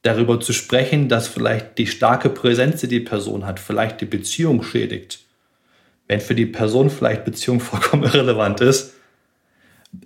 [0.04, 4.62] darüber zu sprechen, dass vielleicht die starke Präsenz, die die Person hat, vielleicht die Beziehung
[4.62, 5.20] schädigt.
[6.08, 8.94] Wenn für die Person vielleicht Beziehung vollkommen irrelevant ist,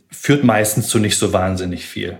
[0.09, 2.17] führt meistens zu nicht so wahnsinnig viel.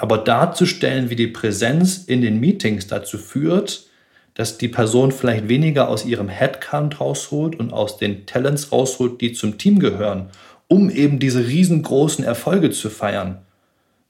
[0.00, 3.86] Aber darzustellen, wie die Präsenz in den Meetings dazu führt,
[4.32, 9.34] dass die Person vielleicht weniger aus ihrem Headcount rausholt und aus den Talents rausholt, die
[9.34, 10.30] zum Team gehören,
[10.68, 13.42] um eben diese riesengroßen Erfolge zu feiern,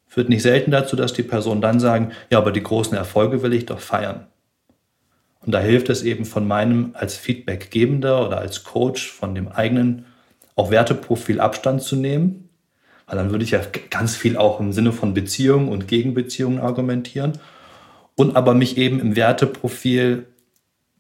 [0.07, 3.53] führt nicht selten dazu, dass die Personen dann sagen, ja, aber die großen Erfolge will
[3.53, 4.29] ich doch feiern.
[5.45, 10.05] Und da hilft es eben von meinem als Feedbackgebender oder als Coach von dem eigenen
[10.55, 12.50] auch Werteprofil Abstand zu nehmen
[13.11, 17.33] weil dann würde ich ja ganz viel auch im Sinne von Beziehungen und Gegenbeziehungen argumentieren.
[18.15, 20.27] Und aber mich eben im Werteprofil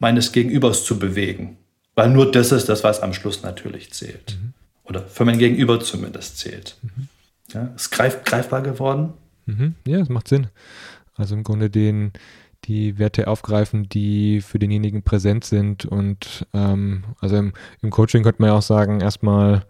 [0.00, 1.58] meines Gegenübers zu bewegen.
[1.94, 4.36] Weil nur das ist das, was am Schluss natürlich zählt.
[4.40, 4.54] Mhm.
[4.82, 6.78] Oder für mein Gegenüber zumindest zählt.
[6.82, 7.08] Mhm.
[7.52, 9.12] Ja, ist greif, greifbar geworden?
[9.46, 9.76] Mhm.
[9.86, 10.48] Ja, das macht Sinn.
[11.14, 12.12] Also im Grunde den,
[12.64, 15.84] die Werte aufgreifen, die für denjenigen präsent sind.
[15.84, 17.52] Und ähm, also im,
[17.82, 19.64] im Coaching könnte man ja auch sagen, erstmal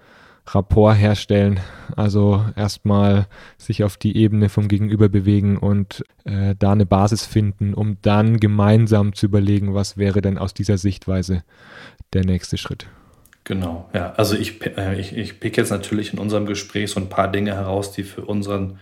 [0.54, 1.60] Rapport herstellen.
[1.96, 3.26] Also erstmal
[3.58, 8.38] sich auf die Ebene vom Gegenüber bewegen und äh, da eine Basis finden, um dann
[8.38, 11.42] gemeinsam zu überlegen, was wäre denn aus dieser Sichtweise
[12.12, 12.86] der nächste Schritt.
[13.44, 14.12] Genau, ja.
[14.16, 17.54] Also ich, äh, ich, ich pick jetzt natürlich in unserem Gespräch so ein paar Dinge
[17.54, 18.78] heraus, die für unseren,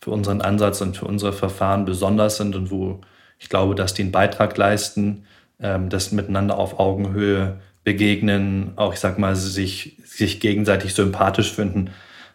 [0.00, 3.00] für unseren Ansatz und für unsere Verfahren besonders sind und wo
[3.38, 5.24] ich glaube, dass die einen Beitrag leisten,
[5.60, 11.90] ähm, das miteinander auf Augenhöhe begegnen, auch ich sag mal, sich, sich gegenseitig sympathisch finden.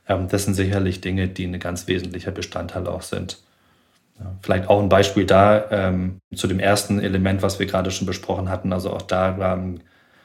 [0.07, 3.37] Ähm, das sind sicherlich Dinge, die ein ganz wesentlicher Bestandteil auch sind.
[4.41, 8.49] Vielleicht auch ein Beispiel da ähm, zu dem ersten Element, was wir gerade schon besprochen
[8.49, 8.71] hatten.
[8.71, 9.57] Also auch da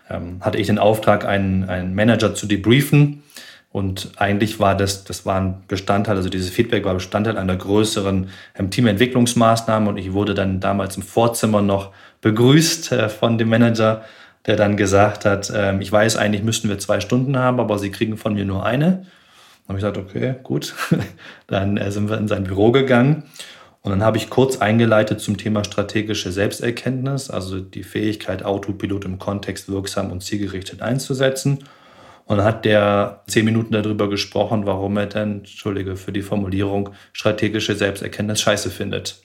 [0.08, 3.24] ähm, hatte ich den Auftrag, einen, einen Manager zu debriefen.
[3.72, 8.28] Und eigentlich war das, das war ein Bestandteil, also dieses Feedback war Bestandteil einer größeren
[8.56, 9.88] ähm, Teamentwicklungsmaßnahme.
[9.90, 14.04] Und ich wurde dann damals im Vorzimmer noch begrüßt äh, von dem Manager
[14.46, 17.90] der dann gesagt hat, ähm, ich weiß, eigentlich müssten wir zwei Stunden haben, aber Sie
[17.90, 19.06] kriegen von mir nur eine.
[19.66, 20.74] Dann habe ich gesagt, okay, gut.
[21.46, 23.24] dann äh, sind wir in sein Büro gegangen.
[23.82, 29.18] Und dann habe ich kurz eingeleitet zum Thema strategische Selbsterkenntnis, also die Fähigkeit, Autopilot im
[29.18, 31.64] Kontext wirksam und zielgerichtet einzusetzen.
[32.26, 36.90] Und dann hat der zehn Minuten darüber gesprochen, warum er denn, Entschuldige für die Formulierung,
[37.12, 39.22] strategische Selbsterkenntnis scheiße findet.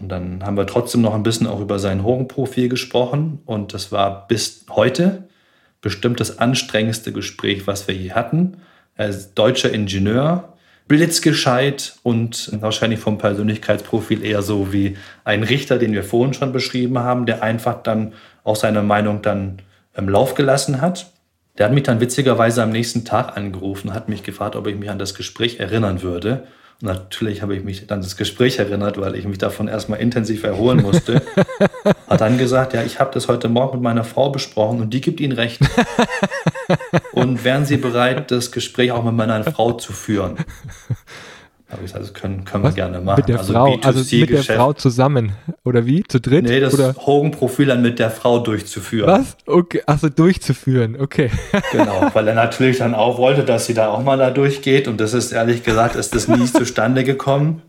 [0.00, 3.40] Und dann haben wir trotzdem noch ein bisschen auch über sein Hogenprofil gesprochen.
[3.46, 5.24] Und das war bis heute
[5.80, 8.58] bestimmt das anstrengendste Gespräch, was wir je hatten.
[8.96, 10.54] Er ist deutscher Ingenieur,
[10.88, 16.98] blitzgescheit und wahrscheinlich vom Persönlichkeitsprofil eher so wie ein Richter, den wir vorhin schon beschrieben
[16.98, 18.12] haben, der einfach dann
[18.44, 19.62] auch seine Meinung dann
[19.96, 21.10] im Lauf gelassen hat.
[21.58, 24.90] Der hat mich dann witzigerweise am nächsten Tag angerufen, hat mich gefragt, ob ich mich
[24.90, 26.46] an das Gespräch erinnern würde.
[26.84, 30.82] Natürlich habe ich mich dann das Gespräch erinnert, weil ich mich davon erstmal intensiv erholen
[30.82, 31.22] musste.
[32.08, 35.00] Hat dann gesagt, ja, ich habe das heute Morgen mit meiner Frau besprochen und die
[35.00, 35.60] gibt Ihnen recht.
[37.12, 40.36] und wären Sie bereit, das Gespräch auch mit meiner Frau zu führen?
[41.74, 43.18] Habe ich gesagt, das können, können wir gerne machen.
[43.18, 45.32] Mit der also Frau, also mit der Frau zusammen
[45.64, 46.02] oder wie?
[46.04, 46.44] Zu dritt?
[46.44, 46.94] Nee, das oder?
[46.94, 49.08] Hogan-Profil dann mit der Frau durchzuführen.
[49.08, 49.36] Was?
[49.46, 51.30] Okay, also durchzuführen, okay.
[51.72, 55.00] genau, weil er natürlich dann auch wollte, dass sie da auch mal da durchgeht und
[55.00, 57.62] das ist ehrlich gesagt, ist das nie zustande gekommen.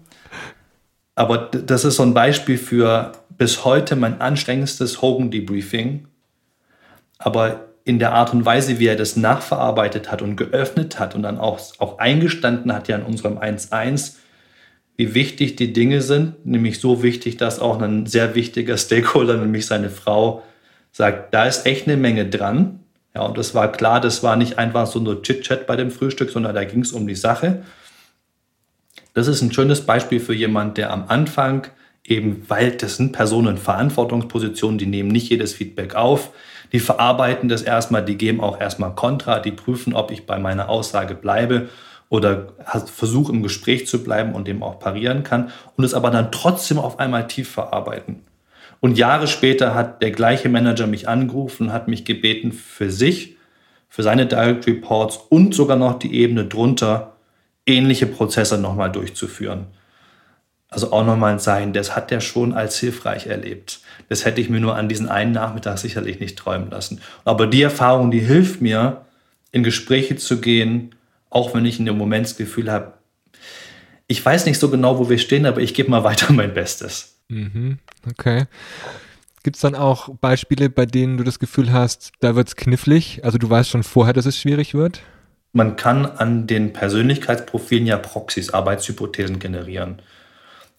[1.15, 6.07] Aber das ist so ein Beispiel für bis heute mein anstrengendstes Hogan-Debriefing.
[7.17, 11.21] Aber in der Art und Weise, wie er das nachverarbeitet hat und geöffnet hat und
[11.21, 14.15] dann auch, auch eingestanden hat ja in unserem 1.1,
[14.97, 19.67] wie wichtig die Dinge sind, nämlich so wichtig, dass auch ein sehr wichtiger Stakeholder, nämlich
[19.67, 20.43] seine Frau,
[20.91, 22.79] sagt, da ist echt eine Menge dran.
[23.13, 26.31] Ja, und das war klar, das war nicht einfach so nur Chit-Chat bei dem Frühstück,
[26.31, 27.63] sondern da ging es um die Sache.
[29.13, 31.67] Das ist ein schönes Beispiel für jemand, der am Anfang
[32.03, 36.31] eben, weil das sind Personen in Verantwortungspositionen, die nehmen nicht jedes Feedback auf,
[36.71, 40.69] die verarbeiten das erstmal, die geben auch erstmal Kontra, die prüfen, ob ich bei meiner
[40.69, 41.69] Aussage bleibe
[42.09, 42.47] oder
[42.85, 46.77] versuche im Gespräch zu bleiben und dem auch parieren kann und es aber dann trotzdem
[46.77, 48.21] auf einmal tief verarbeiten.
[48.79, 53.37] Und Jahre später hat der gleiche Manager mich angerufen hat mich gebeten, für sich,
[53.89, 57.13] für seine Direct Reports und sogar noch die Ebene drunter
[57.65, 59.67] ähnliche Prozesse nochmal durchzuführen.
[60.69, 63.79] Also auch nochmal ein Zeichen, das hat er schon als hilfreich erlebt.
[64.09, 67.01] Das hätte ich mir nur an diesen einen Nachmittag sicherlich nicht träumen lassen.
[67.23, 69.05] Aber die Erfahrung, die hilft mir,
[69.51, 70.95] in Gespräche zu gehen,
[71.29, 72.93] auch wenn ich in dem Moment das Gefühl habe,
[74.07, 77.19] ich weiß nicht so genau, wo wir stehen, aber ich gebe mal weiter mein Bestes.
[77.29, 78.45] Mhm, okay.
[79.43, 83.23] Gibt es dann auch Beispiele, bei denen du das Gefühl hast, da wird es knifflig?
[83.23, 85.01] Also du weißt schon vorher, dass es schwierig wird?
[85.53, 90.01] Man kann an den Persönlichkeitsprofilen ja Proxys, Arbeitshypothesen generieren.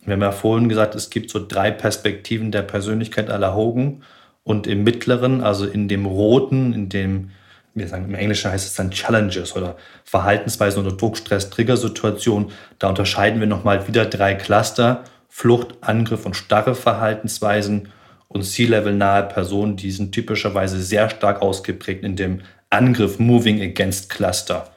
[0.06, 4.02] Wir haben ja vorhin gesagt, es gibt so drei Perspektiven der Persönlichkeit aller Hogan.
[4.44, 7.30] Und im mittleren, also in dem roten, in dem,
[7.74, 13.40] wir sagen im Englischen heißt es dann Challenges oder Verhaltensweisen oder Druckstress, Triggersituationen, da unterscheiden
[13.40, 15.02] wir nochmal wieder drei Cluster.
[15.28, 17.88] Flucht, Angriff und starre Verhaltensweisen
[18.28, 22.40] und C-Level-nahe Personen, die sind typischerweise sehr stark ausgeprägt in dem
[22.70, 24.70] Angriff Moving Against Cluster.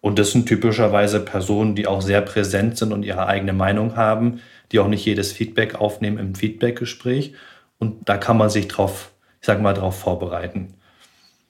[0.00, 4.40] Und das sind typischerweise Personen, die auch sehr präsent sind und ihre eigene Meinung haben,
[4.74, 7.34] die auch nicht jedes Feedback aufnehmen im Feedbackgespräch.
[7.78, 10.74] Und da kann man sich drauf, ich sag mal, drauf vorbereiten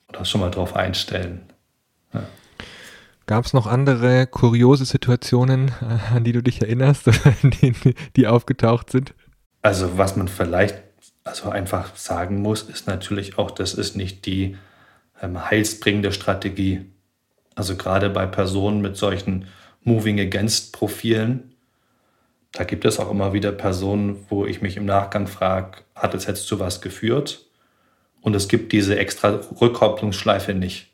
[0.09, 1.41] oder schon mal drauf einstellen.
[2.13, 2.23] Ja.
[3.25, 5.71] Gab es noch andere kuriose Situationen,
[6.13, 7.73] an die du dich erinnerst oder die,
[8.15, 9.15] die aufgetaucht sind?
[9.63, 10.83] Also was man vielleicht
[11.23, 14.55] also einfach sagen muss, ist natürlich auch, das ist nicht die
[15.19, 16.85] ähm, heilsbringende Strategie.
[17.55, 19.47] Also gerade bei Personen mit solchen
[19.83, 21.54] Moving Against Profilen
[22.55, 26.25] da gibt es auch immer wieder Personen, wo ich mich im Nachgang frage, hat es
[26.25, 27.45] jetzt zu was geführt?
[28.21, 30.93] Und es gibt diese extra Rückkopplungsschleife nicht.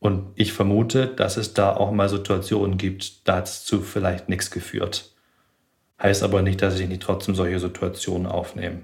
[0.00, 4.30] Und ich vermute, dass es da auch mal Situationen gibt, da hat es zu vielleicht
[4.30, 5.12] nichts geführt.
[6.02, 8.80] Heißt aber nicht, dass ich nicht trotzdem solche Situationen aufnehme.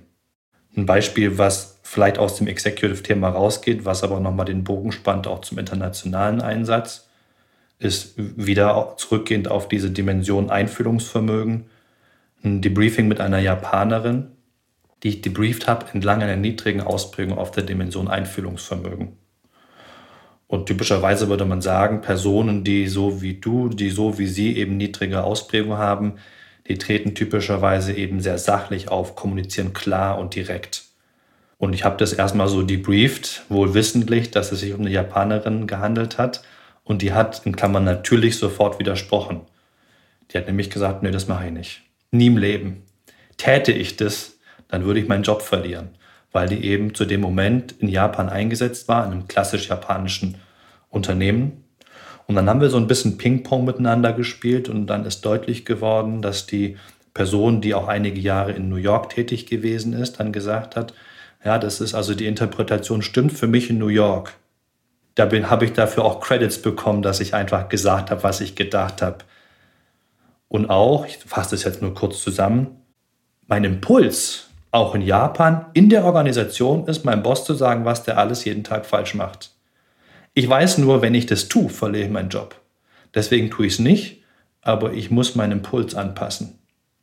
[0.77, 5.41] Ein Beispiel, was vielleicht aus dem Executive-Thema rausgeht, was aber nochmal den Bogen spannt, auch
[5.41, 7.09] zum internationalen Einsatz,
[7.79, 11.71] ist wieder zurückgehend auf diese Dimension Einfühlungsvermögen
[12.45, 14.33] ein Debriefing mit einer Japanerin,
[15.03, 19.17] die ich debrieft habe entlang einer niedrigen Ausprägung auf der Dimension Einfühlungsvermögen.
[20.47, 24.77] Und typischerweise würde man sagen, Personen, die so wie du, die so wie sie eben
[24.77, 26.15] niedrige Ausprägung haben,
[26.69, 30.85] die treten typischerweise eben sehr sachlich auf, kommunizieren klar und direkt.
[31.59, 35.67] Und ich habe das erstmal so debrieft, wohl wissentlich, dass es sich um eine Japanerin
[35.67, 36.43] gehandelt hat.
[36.83, 39.41] Und die hat in Klammern natürlich sofort widersprochen.
[40.31, 41.84] Die hat nämlich gesagt, nee, das mache ich nicht.
[42.15, 42.85] Nie im Leben.
[43.39, 44.39] Täte ich das,
[44.69, 45.89] dann würde ich meinen Job verlieren,
[46.31, 50.37] weil die eben zu dem Moment in Japan eingesetzt war, in einem klassisch japanischen
[50.91, 51.65] Unternehmen.
[52.29, 56.23] Und dann haben wir so ein bisschen Ping-Pong miteinander gespielt und dann ist deutlich geworden,
[56.23, 56.77] dass die
[57.15, 60.95] Person, die auch einige Jahre in New York tätig gewesen ist, dann gesagt hat,
[61.45, 64.35] ja, das ist also die Interpretation stimmt für mich in New York.
[65.17, 69.03] Da habe ich dafür auch Credits bekommen, dass ich einfach gesagt habe, was ich gedacht
[69.03, 69.19] habe.
[70.55, 72.81] Und auch, ich fasse das jetzt nur kurz zusammen,
[73.49, 78.19] mein Impuls, auch in Japan, in der Organisation, ist meinem Boss zu sagen, was der
[78.19, 79.51] alles jeden Tag falsch macht.
[80.33, 82.55] Ich weiß nur, wenn ich das tue, verliere ich meinen Job.
[83.17, 84.23] Deswegen tue ich es nicht,
[84.61, 86.57] aber ich muss meinen Impuls anpassen.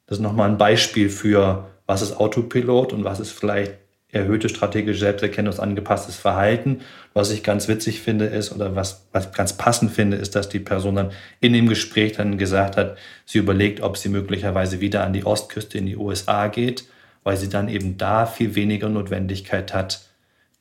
[0.05, 3.73] Das ist nochmal ein Beispiel für, was ist Autopilot und was ist vielleicht
[4.11, 6.81] erhöhte strategische Selbsterkennung, angepasstes Verhalten.
[7.13, 10.59] Was ich ganz witzig finde ist oder was, was ganz passend finde, ist, dass die
[10.59, 15.13] Person dann in dem Gespräch dann gesagt hat, sie überlegt, ob sie möglicherweise wieder an
[15.13, 16.85] die Ostküste in die USA geht,
[17.23, 20.01] weil sie dann eben da viel weniger Notwendigkeit hat,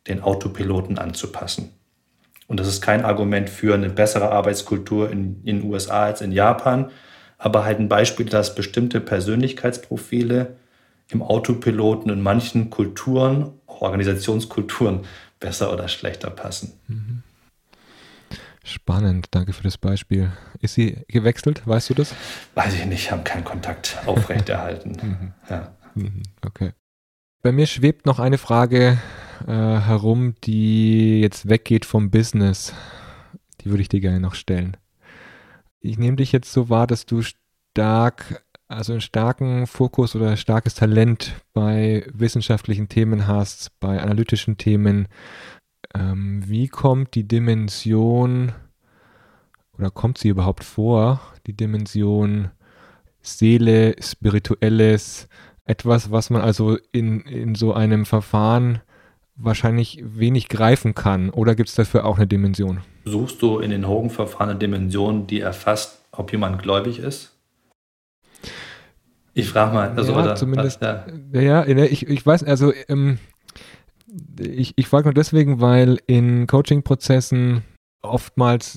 [0.06, 1.72] den Autopiloten anzupassen.
[2.46, 6.90] Und das ist kein Argument für eine bessere Arbeitskultur in den USA als in Japan,
[7.38, 10.56] aber halt ein Beispiel, dass bestimmte Persönlichkeitsprofile
[11.12, 15.00] im Autopiloten in manchen Kulturen, Organisationskulturen,
[15.38, 16.74] besser oder schlechter passen.
[16.86, 17.22] Mhm.
[18.62, 20.30] Spannend, danke für das Beispiel.
[20.60, 22.14] Ist sie gewechselt, weißt du das?
[22.54, 24.96] Weiß ich nicht, haben keinen Kontakt aufrechterhalten.
[25.02, 25.32] Mhm.
[25.48, 25.74] ja.
[25.94, 26.72] Mhm, okay.
[27.42, 28.98] Bei mir schwebt noch eine Frage
[29.46, 32.74] äh, herum, die jetzt weggeht vom Business.
[33.60, 34.76] Die würde ich dir gerne noch stellen.
[35.80, 40.74] Ich nehme dich jetzt so wahr, dass du stark, also einen starken Fokus oder starkes
[40.74, 45.08] Talent bei wissenschaftlichen Themen hast, bei analytischen Themen.
[45.94, 48.52] Ähm, wie kommt die Dimension
[49.76, 52.50] oder kommt sie überhaupt vor, die Dimension
[53.22, 55.28] Seele, Spirituelles,
[55.64, 58.80] etwas, was man also in, in so einem Verfahren
[59.34, 61.30] wahrscheinlich wenig greifen kann?
[61.30, 62.82] Oder gibt es dafür auch eine Dimension?
[63.04, 67.39] Suchst du in den Hogan-Verfahren eine Dimension, die erfasst, ob jemand gläubig ist?
[69.40, 69.92] Ich frage mal.
[69.96, 70.82] Also, ja, oder, zumindest.
[70.82, 73.18] Ja, ja, ja ich, ich weiß, also ähm,
[74.38, 77.62] ich, ich frage nur deswegen, weil in Coaching-Prozessen
[78.02, 78.76] oftmals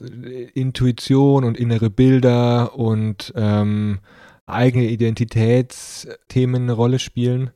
[0.54, 4.00] Intuition und innere Bilder und ähm,
[4.46, 7.52] eigene Identitätsthemen eine Rolle spielen.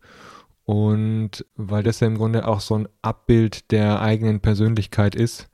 [0.63, 5.49] Und weil das ja im Grunde auch so ein Abbild der eigenen Persönlichkeit ist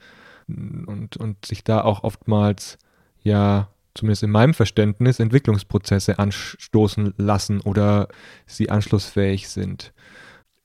[0.47, 2.79] und, und sich da auch oftmals
[3.21, 8.07] ja zumindest in meinem Verständnis, Entwicklungsprozesse anstoßen lassen oder
[8.45, 9.93] sie anschlussfähig sind.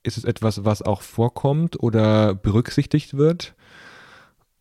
[0.03, 3.55] Ist es etwas, was auch vorkommt oder berücksichtigt wird?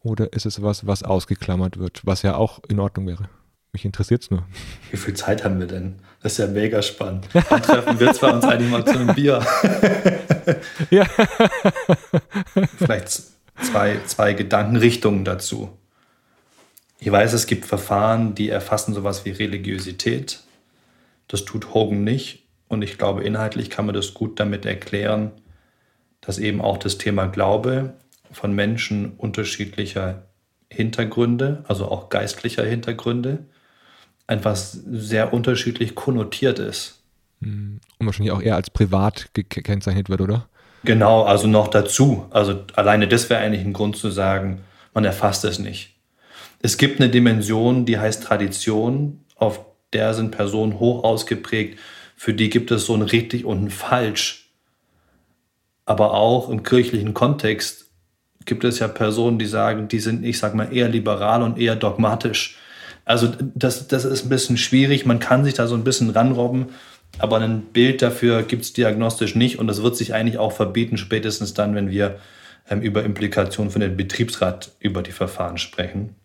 [0.02, 3.30] Oder ist es was, was ausgeklammert wird, was ja auch in Ordnung wäre?
[3.74, 4.44] Mich interessiert es nur.
[4.90, 6.00] Wie viel Zeit haben wir denn?
[6.22, 7.28] Das ist ja mega spannend.
[7.34, 9.46] Dann treffen wir zwar uns eigentlich mal zu einem Bier.
[10.90, 11.06] ja.
[12.78, 13.22] Vielleicht
[13.62, 15.77] zwei, zwei Gedankenrichtungen dazu.
[17.00, 20.42] Ich weiß, es gibt Verfahren, die erfassen sowas wie Religiosität.
[21.28, 22.44] Das tut Hogan nicht.
[22.68, 25.32] Und ich glaube, inhaltlich kann man das gut damit erklären,
[26.22, 27.94] dass eben auch das Thema Glaube
[28.32, 30.24] von Menschen unterschiedlicher
[30.70, 33.46] Hintergründe, also auch geistlicher Hintergründe,
[34.26, 37.02] einfach sehr unterschiedlich konnotiert ist.
[37.42, 40.48] Und wahrscheinlich auch eher als privat gekennzeichnet wird, oder?
[40.84, 42.26] Genau, also noch dazu.
[42.32, 44.62] Also alleine das wäre eigentlich ein Grund zu sagen,
[44.94, 45.97] man erfasst es nicht.
[46.62, 49.60] Es gibt eine Dimension, die heißt Tradition, auf
[49.94, 51.80] der sind Personen hoch ausgeprägt,
[52.16, 54.52] für die gibt es so ein richtig und ein falsch.
[55.86, 57.92] Aber auch im kirchlichen Kontext
[58.46, 61.76] gibt es ja Personen, die sagen, die sind, ich sag mal, eher liberal und eher
[61.76, 62.58] dogmatisch.
[63.06, 66.68] Also das, das ist ein bisschen schwierig, man kann sich da so ein bisschen ranrobben,
[67.20, 70.98] aber ein Bild dafür gibt es diagnostisch nicht und das wird sich eigentlich auch verbieten,
[70.98, 72.20] spätestens dann, wenn wir
[72.70, 76.16] ähm, über Implikationen für den Betriebsrat über die Verfahren sprechen.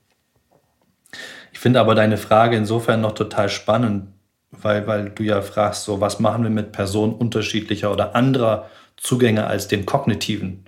[1.53, 4.09] Ich finde aber deine Frage insofern noch total spannend,
[4.51, 9.47] weil, weil du ja fragst, so was machen wir mit Personen unterschiedlicher oder anderer Zugänge
[9.47, 10.65] als den kognitiven.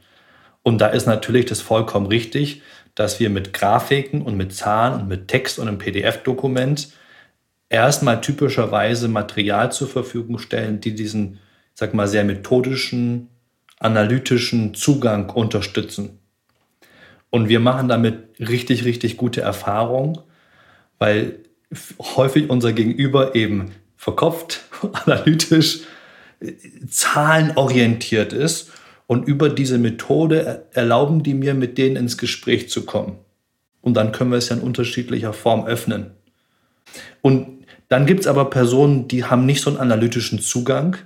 [0.63, 2.63] Und da ist natürlich das vollkommen richtig,
[2.95, 6.89] dass wir mit Grafiken und mit Zahlen und mit Text und einem PDF-Dokument
[7.69, 11.39] erstmal typischerweise Material zur Verfügung stellen, die diesen,
[11.75, 13.29] sag mal, sehr methodischen,
[13.79, 16.19] analytischen Zugang unterstützen.
[17.31, 20.19] Und wir machen damit richtig, richtig gute Erfahrungen,
[20.99, 21.41] weil
[22.17, 25.81] häufig unser Gegenüber eben verkopft, analytisch,
[26.89, 28.71] zahlenorientiert ist
[29.07, 33.19] und über diese Methode erlauben die mir, mit denen ins Gespräch zu kommen.
[33.81, 36.13] Und dann können wir es ja in unterschiedlicher Form öffnen.
[37.21, 40.97] Und dann gibt es aber Personen, die haben nicht so einen analytischen Zugang.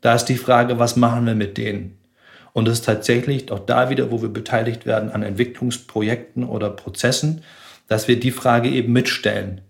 [0.00, 1.98] Da ist die Frage, was machen wir mit denen?
[2.52, 7.42] Und das ist tatsächlich auch da wieder, wo wir beteiligt werden an Entwicklungsprojekten oder Prozessen,
[7.88, 9.60] dass wir die Frage eben mitstellen.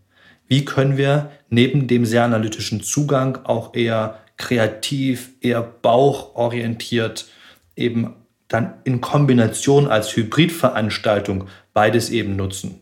[0.48, 7.26] Wie können wir neben dem sehr analytischen Zugang auch eher kreativ, eher bauchorientiert
[7.74, 8.14] eben
[8.48, 12.80] dann in Kombination als Hybridveranstaltung beides eben nutzen.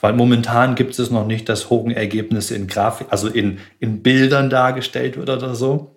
[0.00, 5.16] Weil momentan gibt es noch nicht, dass Hogan-Ergebnisse in Grafik, also in, in Bildern dargestellt
[5.16, 5.96] wird oder so.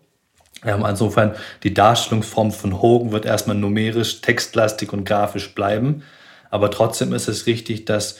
[0.66, 6.04] Ja, insofern, die Darstellungsform von Hogan wird erstmal numerisch, textlastig und grafisch bleiben.
[6.50, 8.20] Aber trotzdem ist es richtig, dass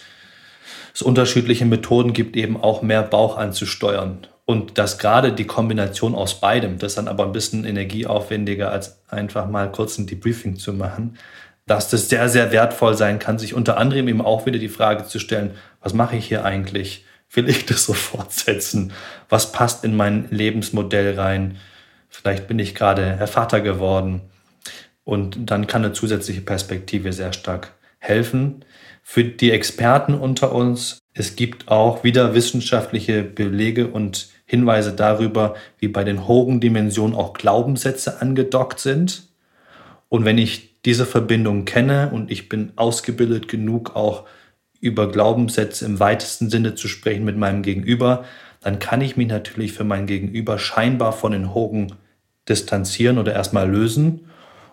[0.94, 4.28] es unterschiedliche Methoden gibt, eben auch mehr Bauch anzusteuern.
[4.46, 9.48] Und dass gerade die Kombination aus beidem, das dann aber ein bisschen energieaufwendiger, als einfach
[9.48, 11.18] mal kurz ein Debriefing zu machen,
[11.66, 15.06] dass das sehr, sehr wertvoll sein kann, sich unter anderem eben auch wieder die Frage
[15.06, 15.52] zu stellen,
[15.82, 17.06] was mache ich hier eigentlich?
[17.32, 18.92] Will ich das so fortsetzen?
[19.30, 21.58] Was passt in mein Lebensmodell rein?
[22.10, 24.22] Vielleicht bin ich gerade Herr Vater geworden.
[25.06, 28.64] Und dann kann eine zusätzliche Perspektive sehr stark helfen.
[29.04, 35.90] Für die Experten unter uns, es gibt auch wieder wissenschaftliche Belege und Hinweise darüber, wie
[35.90, 39.28] bei den Hogan-Dimensionen auch Glaubenssätze angedockt sind.
[40.10, 44.26] Und wenn ich diese Verbindung kenne und ich bin ausgebildet genug, auch
[44.80, 48.26] über Glaubenssätze im weitesten Sinne zu sprechen mit meinem Gegenüber,
[48.62, 51.94] dann kann ich mich natürlich für mein Gegenüber scheinbar von den Hogen
[52.48, 54.28] distanzieren oder erstmal lösen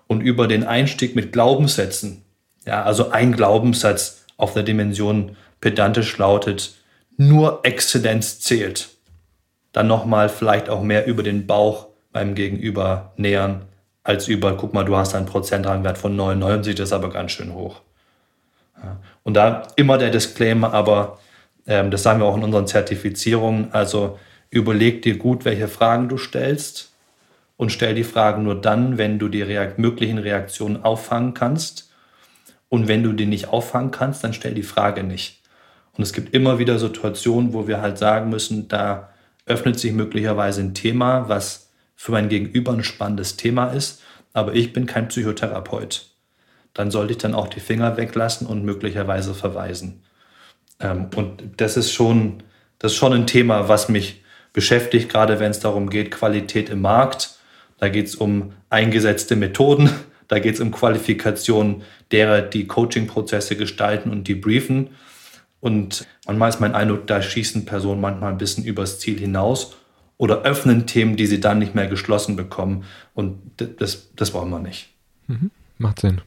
[0.07, 2.23] und über den Einstieg mit Glaubenssätzen,
[2.67, 6.75] ja, also ein Glaubenssatz auf der Dimension pedantisch lautet,
[7.17, 8.89] nur Exzellenz zählt.
[9.73, 13.63] Dann nochmal vielleicht auch mehr über den Bauch beim Gegenüber nähern,
[14.03, 17.55] als über, guck mal, du hast einen Prozentrangwert von 99, das ist aber ganz schön
[17.55, 17.83] hoch.
[19.23, 21.19] Und da immer der Disclaimer, aber
[21.67, 24.19] ähm, das sagen wir auch in unseren Zertifizierungen, also
[24.49, 26.93] überleg dir gut, welche Fragen du stellst
[27.57, 31.90] und stell die Fragen nur dann, wenn du die Reakt möglichen Reaktionen auffangen kannst.
[32.71, 35.43] Und wenn du die nicht auffangen kannst, dann stell die Frage nicht.
[35.93, 39.11] Und es gibt immer wieder Situationen, wo wir halt sagen müssen, da
[39.45, 44.01] öffnet sich möglicherweise ein Thema, was für mein Gegenüber ein spannendes Thema ist,
[44.33, 46.07] aber ich bin kein Psychotherapeut.
[46.73, 50.03] Dann sollte ich dann auch die Finger weglassen und möglicherweise verweisen.
[50.79, 52.43] Ähm, und das ist schon,
[52.79, 54.23] das ist schon ein Thema, was mich
[54.55, 57.41] beschäftigt, gerade wenn es darum geht, Qualität im Markt
[57.81, 59.91] da geht es um eingesetzte Methoden,
[60.31, 64.91] da geht es um Qualifikation derer, die Coaching-Prozesse gestalten und die briefen.
[65.59, 69.75] Und manchmal ist mein Eindruck, da schießen Personen manchmal ein bisschen übers Ziel hinaus
[70.19, 72.85] oder öffnen Themen, die sie dann nicht mehr geschlossen bekommen.
[73.13, 74.95] Und das, das wollen wir nicht.
[75.27, 75.51] Mhm.
[75.79, 76.21] Macht Sinn.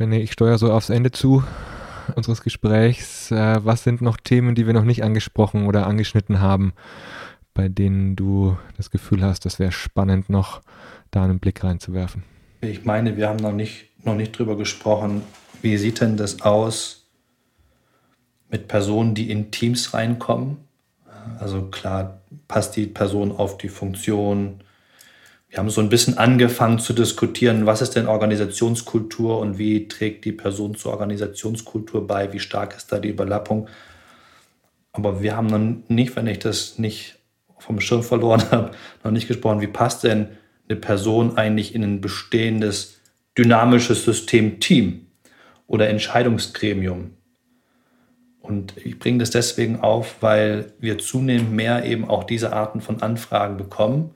[0.00, 1.44] René, ich steuere so aufs Ende zu
[2.16, 3.30] unseres Gesprächs.
[3.30, 6.72] Äh, was sind noch Themen, die wir noch nicht angesprochen oder angeschnitten haben?
[7.56, 10.60] bei denen du das Gefühl hast, das wäre spannend, noch
[11.10, 12.22] da einen Blick reinzuwerfen?
[12.60, 15.22] Ich meine, wir haben noch nicht, noch nicht drüber gesprochen.
[15.62, 17.06] Wie sieht denn das aus
[18.50, 20.58] mit Personen, die in Teams reinkommen?
[21.38, 24.60] Also klar, passt die Person auf die Funktion?
[25.48, 30.24] Wir haben so ein bisschen angefangen zu diskutieren, was ist denn Organisationskultur und wie trägt
[30.24, 32.32] die Person zur Organisationskultur bei?
[32.32, 33.68] Wie stark ist da die Überlappung?
[34.92, 37.18] Aber wir haben noch nicht, wenn ich das nicht
[37.58, 38.70] vom Schirm verloren habe,
[39.04, 40.28] noch nicht gesprochen, wie passt denn
[40.68, 43.00] eine Person eigentlich in ein bestehendes
[43.36, 45.06] dynamisches System Team
[45.66, 47.12] oder Entscheidungsgremium?
[48.40, 53.02] Und ich bringe das deswegen auf, weil wir zunehmend mehr eben auch diese Arten von
[53.02, 54.12] Anfragen bekommen,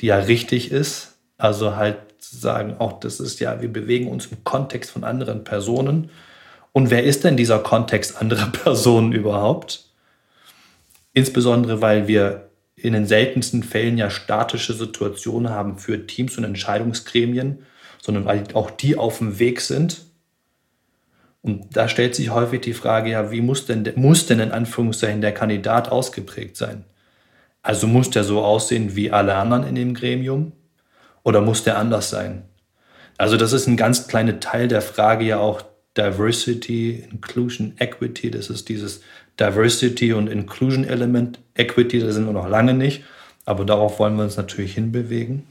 [0.00, 1.18] die ja richtig ist.
[1.38, 6.10] Also halt sagen, auch das ist ja, wir bewegen uns im Kontext von anderen Personen.
[6.72, 9.86] Und wer ist denn dieser Kontext anderer Personen überhaupt?
[11.14, 12.47] Insbesondere, weil wir
[12.82, 17.66] in den seltensten Fällen ja statische Situationen haben für Teams und Entscheidungsgremien,
[18.00, 20.02] sondern weil auch die auf dem Weg sind.
[21.42, 25.20] Und da stellt sich häufig die Frage, ja, wie muss denn, muss denn in Anführungszeichen
[25.20, 26.84] der Kandidat ausgeprägt sein?
[27.62, 30.52] Also muss der so aussehen wie alle anderen in dem Gremium
[31.22, 32.44] oder muss der anders sein?
[33.16, 35.62] Also das ist ein ganz kleiner Teil der Frage ja auch
[35.96, 38.30] Diversity, Inclusion, Equity.
[38.30, 39.02] Das ist dieses
[39.38, 41.38] Diversity und Inclusion Element.
[41.54, 43.04] Equity, da sind wir noch lange nicht,
[43.44, 45.46] aber darauf wollen wir uns natürlich hinbewegen.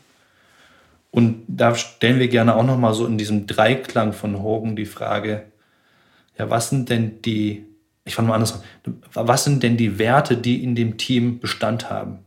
[1.12, 4.86] Und da stellen wir gerne auch noch mal so in diesem Dreiklang von Hogan die
[4.86, 5.46] Frage,
[6.38, 7.66] ja, was sind denn die,
[8.06, 8.54] ich fange mal anders
[8.86, 12.20] an, was sind denn die Werte, die in dem Team Bestand haben?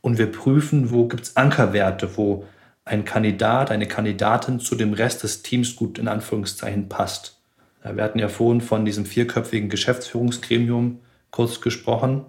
[0.00, 2.44] Und wir prüfen, wo gibt es Ankerwerte, wo
[2.84, 7.41] ein Kandidat, eine Kandidatin zu dem Rest des Teams gut in Anführungszeichen passt.
[7.84, 12.24] Wir hatten ja vorhin von diesem vierköpfigen Geschäftsführungsgremium kurz gesprochen.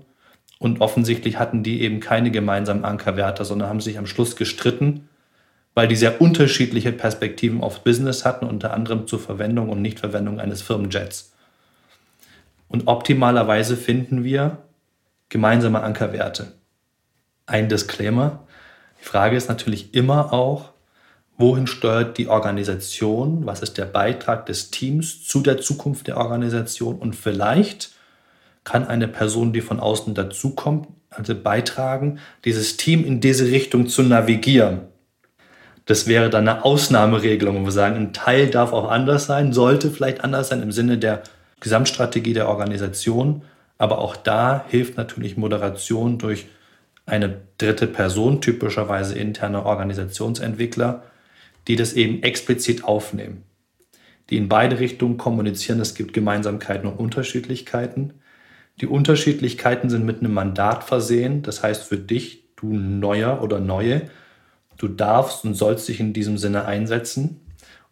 [0.60, 5.10] Und offensichtlich hatten die eben keine gemeinsamen Ankerwerte, sondern haben sich am Schluss gestritten,
[5.76, 10.62] weil die sehr unterschiedliche Perspektiven aufs Business hatten, unter anderem zur Verwendung und Nichtverwendung eines
[10.62, 11.34] Firmenjets.
[12.70, 14.58] Und optimalerweise finden wir
[15.30, 16.54] gemeinsame Ankerwerte.
[17.46, 18.48] Ein Disclaimer.
[19.02, 20.70] Die Frage ist natürlich immer auch,
[21.38, 23.46] Wohin steuert die Organisation?
[23.46, 26.98] Was ist der Beitrag des Teams zu der Zukunft der Organisation?
[27.00, 27.92] Und vielleicht
[28.64, 34.04] kann eine Person, die von außen dazukommt, also beitragen, dieses Team in diese Richtung zu
[34.04, 34.82] navigieren.
[35.86, 39.92] Das wäre dann eine Ausnahmeregelung, wo wir sagen, ein Teil darf auch anders sein, sollte
[39.92, 41.24] vielleicht anders sein im Sinne der
[41.60, 43.44] Gesamtstrategie der Organisation.
[43.78, 46.46] Aber auch da hilft natürlich Moderation durch
[47.06, 51.04] eine dritte Person, typischerweise interne Organisationsentwickler,
[51.68, 53.44] die das eben explizit aufnehmen,
[54.30, 55.80] die in beide Richtungen kommunizieren.
[55.80, 58.14] Es gibt Gemeinsamkeiten und Unterschiedlichkeiten.
[58.82, 61.42] Die Unterschiedlichkeiten sind mit einem Mandat versehen.
[61.44, 64.10] Das heißt für dich, du Neuer oder Neue,
[64.78, 67.42] du darfst und sollst dich in diesem Sinne einsetzen.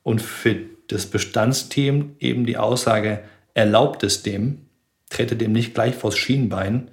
[0.03, 0.55] Und für
[0.87, 3.23] das Bestandsteam eben die Aussage,
[3.53, 4.65] erlaubt es dem,
[5.09, 6.89] trete dem nicht gleich vors Schienbein.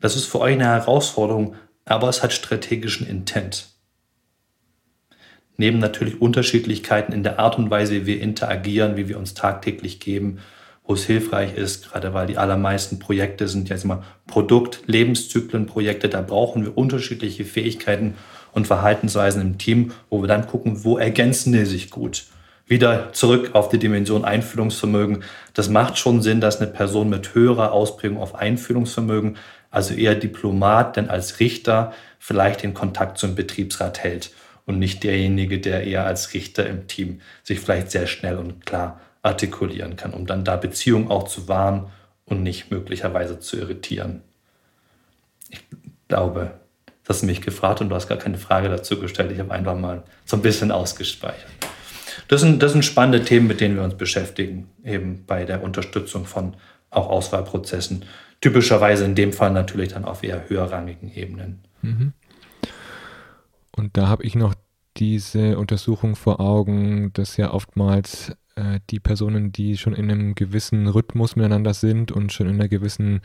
[0.00, 1.54] Das ist für euch eine Herausforderung,
[1.84, 3.75] aber es hat strategischen Intent.
[5.56, 10.00] Neben natürlich Unterschiedlichkeiten in der Art und Weise, wie wir interagieren, wie wir uns tagtäglich
[10.00, 10.38] geben,
[10.84, 16.22] wo es hilfreich ist, gerade weil die allermeisten Projekte sind ja immer Produkt-, Lebenszyklenprojekte, da
[16.22, 18.14] brauchen wir unterschiedliche Fähigkeiten
[18.52, 22.24] und Verhaltensweisen im Team, wo wir dann gucken, wo ergänzen die sich gut.
[22.68, 25.22] Wieder zurück auf die Dimension Einfühlungsvermögen.
[25.54, 29.36] Das macht schon Sinn, dass eine Person mit höherer Ausprägung auf Einfühlungsvermögen,
[29.70, 34.30] also eher Diplomat, denn als Richter vielleicht den Kontakt zum Betriebsrat hält
[34.66, 39.00] und nicht derjenige, der eher als Richter im Team sich vielleicht sehr schnell und klar
[39.22, 41.86] artikulieren kann, um dann da Beziehungen auch zu wahren
[42.26, 44.22] und nicht möglicherweise zu irritieren.
[45.48, 45.60] Ich
[46.08, 46.52] glaube,
[47.04, 49.30] das hast du mich gefragt und du hast gar keine Frage dazu gestellt.
[49.32, 51.50] Ich habe einfach mal so ein bisschen ausgespeichert.
[52.28, 56.26] Das sind, das sind spannende Themen, mit denen wir uns beschäftigen, eben bei der Unterstützung
[56.26, 56.54] von
[56.90, 58.04] auch Auswahlprozessen.
[58.40, 61.60] Typischerweise in dem Fall natürlich dann auf eher höherrangigen Ebenen.
[61.82, 62.12] Mhm.
[63.76, 64.54] Und da habe ich noch
[64.96, 70.88] diese Untersuchung vor Augen, dass ja oftmals äh, die Personen, die schon in einem gewissen
[70.88, 73.20] Rhythmus miteinander sind und schon in einer gewissen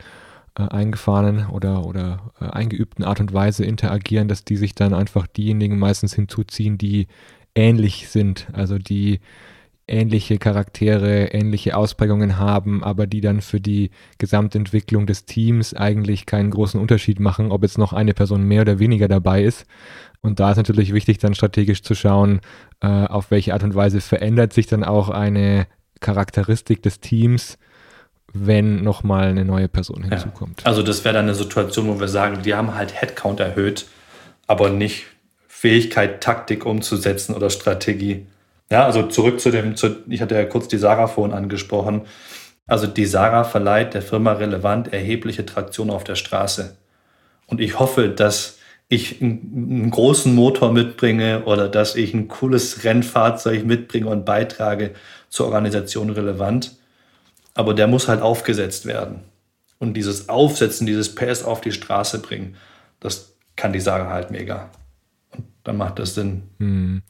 [0.58, 5.26] äh, eingefahrenen oder, oder äh, eingeübten Art und Weise interagieren, dass die sich dann einfach
[5.26, 7.08] diejenigen meistens hinzuziehen, die
[7.54, 9.20] ähnlich sind, also die
[9.92, 16.50] ähnliche Charaktere, ähnliche Ausprägungen haben, aber die dann für die Gesamtentwicklung des Teams eigentlich keinen
[16.50, 19.66] großen Unterschied machen, ob jetzt noch eine Person mehr oder weniger dabei ist.
[20.22, 22.40] Und da ist natürlich wichtig, dann strategisch zu schauen,
[22.80, 25.66] äh, auf welche Art und Weise verändert sich dann auch eine
[26.00, 27.58] Charakteristik des Teams,
[28.32, 30.62] wenn nochmal eine neue Person hinzukommt.
[30.62, 30.66] Ja.
[30.66, 33.86] Also das wäre dann eine Situation, wo wir sagen, die haben halt Headcount erhöht,
[34.46, 35.04] aber nicht
[35.48, 38.26] Fähigkeit, Taktik umzusetzen oder Strategie.
[38.72, 42.06] Ja, also zurück zu dem, zu, ich hatte ja kurz die Sarah vorhin angesprochen.
[42.66, 46.74] Also die Sarah verleiht der Firma relevant erhebliche Traktion auf der Straße.
[47.46, 48.56] Und ich hoffe, dass
[48.88, 54.92] ich einen großen Motor mitbringe oder dass ich ein cooles Rennfahrzeug mitbringe und beitrage
[55.28, 56.74] zur Organisation relevant.
[57.52, 59.24] Aber der muss halt aufgesetzt werden.
[59.80, 62.56] Und dieses Aufsetzen, dieses PS auf die Straße bringen,
[63.00, 64.70] das kann die Sache halt mega.
[65.36, 66.44] Und dann macht das Sinn.
[66.58, 67.02] Hm.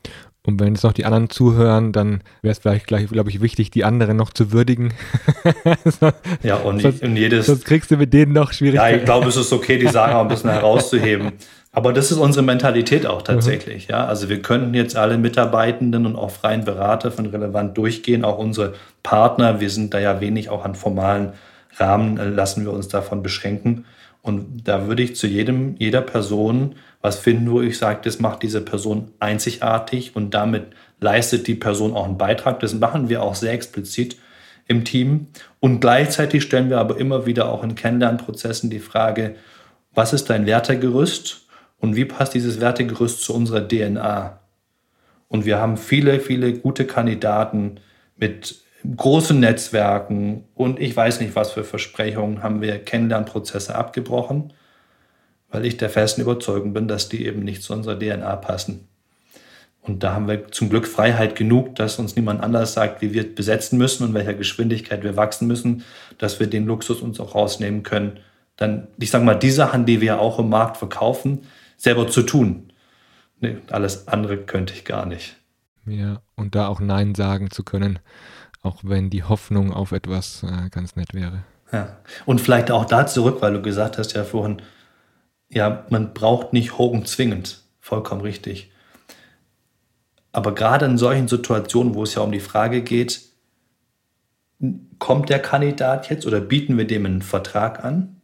[0.45, 3.85] Und wenn jetzt noch die anderen zuhören, dann wäre es vielleicht, glaube ich, wichtig, die
[3.85, 4.93] anderen noch zu würdigen.
[6.43, 7.47] ja, und, sonst, und jedes.
[7.47, 8.95] Sonst kriegst du mit denen noch Schwierigkeiten.
[8.95, 11.33] Ja, ich glaube, es ist okay, die Sache ein bisschen herauszuheben.
[11.71, 13.89] Aber das ist unsere Mentalität auch tatsächlich.
[13.89, 13.93] Mhm.
[13.93, 18.39] Ja, also wir könnten jetzt alle Mitarbeitenden und auch freien Berater von relevant durchgehen, auch
[18.39, 19.61] unsere Partner.
[19.61, 21.33] Wir sind da ja wenig auch an formalen
[21.77, 23.87] Rahmen, äh, lassen wir uns davon beschränken.
[24.23, 28.43] Und da würde ich zu jedem, jeder Person was finden, wo ich sage, das macht
[28.45, 30.67] diese Person einzigartig und damit
[31.01, 32.61] leistet die Person auch einen Beitrag.
[32.61, 34.17] Das machen wir auch sehr explizit
[34.69, 35.27] im Team.
[35.59, 39.35] Und gleichzeitig stellen wir aber immer wieder auch in Kennenlernprozessen die Frage,
[39.93, 41.43] was ist dein Wertegerüst?
[41.83, 44.39] und wie passt dieses Wertegerüst zu unserer DNA.
[45.27, 47.81] Und wir haben viele, viele gute Kandidaten
[48.17, 48.62] mit
[48.97, 54.53] großen Netzwerken und ich weiß nicht, was für Versprechungen haben wir Kennenlernprozesse abgebrochen,
[55.51, 58.89] weil ich der festen Überzeugung bin, dass die eben nicht zu unserer DNA passen.
[59.83, 63.35] Und da haben wir zum Glück Freiheit genug, dass uns niemand anders sagt, wie wir
[63.35, 65.85] besetzen müssen und welcher Geschwindigkeit wir wachsen müssen,
[66.19, 68.21] dass wir den Luxus uns auch rausnehmen können.
[68.57, 71.47] Dann, ich sage mal, die Sachen, die wir auch im Markt verkaufen,
[71.77, 72.73] selber zu tun.
[73.41, 75.37] Nee, alles andere könnte ich gar nicht.
[75.85, 77.99] Ja, und da auch Nein sagen zu können,
[78.63, 81.45] auch wenn die Hoffnung auf etwas äh, ganz nett wäre.
[81.73, 84.63] Ja, und vielleicht auch da zurück, weil du gesagt hast ja vorhin,
[85.49, 87.63] ja, man braucht nicht Hogan zwingend.
[87.81, 88.71] Vollkommen richtig.
[90.33, 93.23] Aber gerade in solchen Situationen, wo es ja um die Frage geht,
[94.99, 98.23] kommt der Kandidat jetzt oder bieten wir dem einen Vertrag an?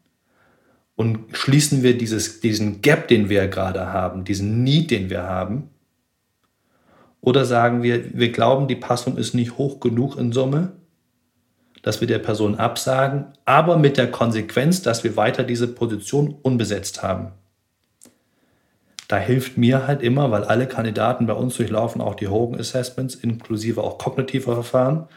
[0.99, 5.71] und schließen wir dieses, diesen Gap, den wir gerade haben, diesen Need, den wir haben?
[7.21, 10.73] Oder sagen wir, wir glauben, die Passung ist nicht hoch genug in Summe,
[11.83, 17.03] dass wir der Person absagen, aber mit der Konsequenz, dass wir weiter diese Position unbesetzt
[17.03, 17.33] haben.
[19.09, 23.15] Da hilft mir halt immer, weil alle Kandidaten bei uns durchlaufen auch die Hogan Assessments,
[23.15, 25.09] inklusive auch kognitiver Verfahren.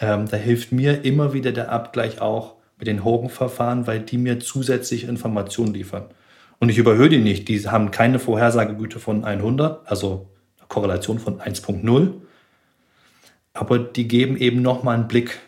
[0.00, 4.40] Ähm, da hilft mir immer wieder der Abgleich auch, mit den Hogan-Verfahren, weil die mir
[4.40, 6.06] zusätzliche Informationen liefern.
[6.58, 7.46] Und ich überhöhe die nicht.
[7.48, 10.29] Die haben keine Vorhersagegüte von 100, also
[10.70, 12.12] Korrelation von 1.0.
[13.52, 15.38] Aber die geben eben nochmal einen Blick.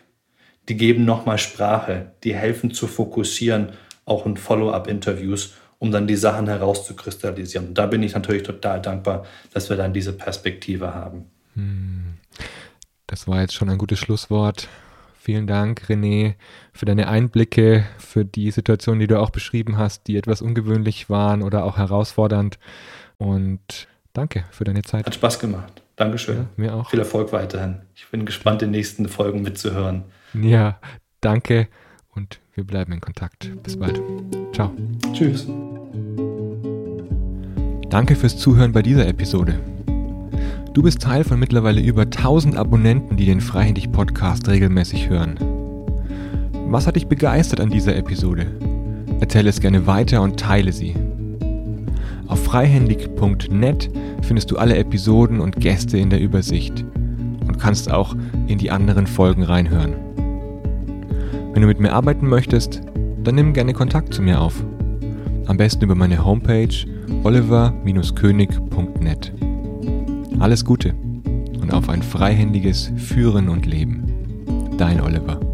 [0.69, 2.11] Die geben nochmal Sprache.
[2.23, 3.69] Die helfen zu fokussieren,
[4.05, 7.69] auch in Follow-up-Interviews, um dann die Sachen herauszukristallisieren.
[7.69, 11.25] Und da bin ich natürlich total dankbar, dass wir dann diese Perspektive haben.
[11.55, 12.15] Hm.
[13.07, 14.67] Das war jetzt schon ein gutes Schlusswort.
[15.19, 16.35] Vielen Dank, René,
[16.73, 21.43] für deine Einblicke, für die Situation, die du auch beschrieben hast, die etwas ungewöhnlich waren
[21.43, 22.59] oder auch herausfordernd.
[23.17, 25.05] Und danke für deine Zeit.
[25.05, 25.81] Hat Spaß gemacht.
[25.95, 26.37] Dankeschön.
[26.37, 26.89] Ja, mir auch.
[26.89, 27.81] Viel Erfolg weiterhin.
[27.95, 30.03] Ich bin gespannt, die nächsten Folgen mitzuhören.
[30.33, 30.79] Ja,
[31.21, 31.67] danke
[32.15, 33.51] und wir bleiben in Kontakt.
[33.63, 34.01] Bis bald.
[34.53, 34.71] Ciao.
[35.13, 35.47] Tschüss.
[37.89, 39.59] Danke fürs Zuhören bei dieser Episode.
[40.73, 45.37] Du bist Teil von mittlerweile über 1000 Abonnenten, die den Freihändig Podcast regelmäßig hören.
[46.67, 48.47] Was hat dich begeistert an dieser Episode?
[49.19, 50.95] Erzähle es gerne weiter und teile sie.
[52.27, 53.89] Auf freihändig.net
[54.21, 56.85] findest du alle Episoden und Gäste in der Übersicht
[57.47, 58.15] und kannst auch
[58.47, 59.93] in die anderen Folgen reinhören.
[61.53, 62.81] Wenn du mit mir arbeiten möchtest,
[63.23, 64.61] dann nimm gerne Kontakt zu mir auf.
[65.45, 66.73] Am besten über meine Homepage
[67.23, 69.33] oliver-könig.net.
[70.39, 70.93] Alles Gute
[71.61, 74.03] und auf ein freihändiges Führen und Leben.
[74.77, 75.52] Dein Oliver.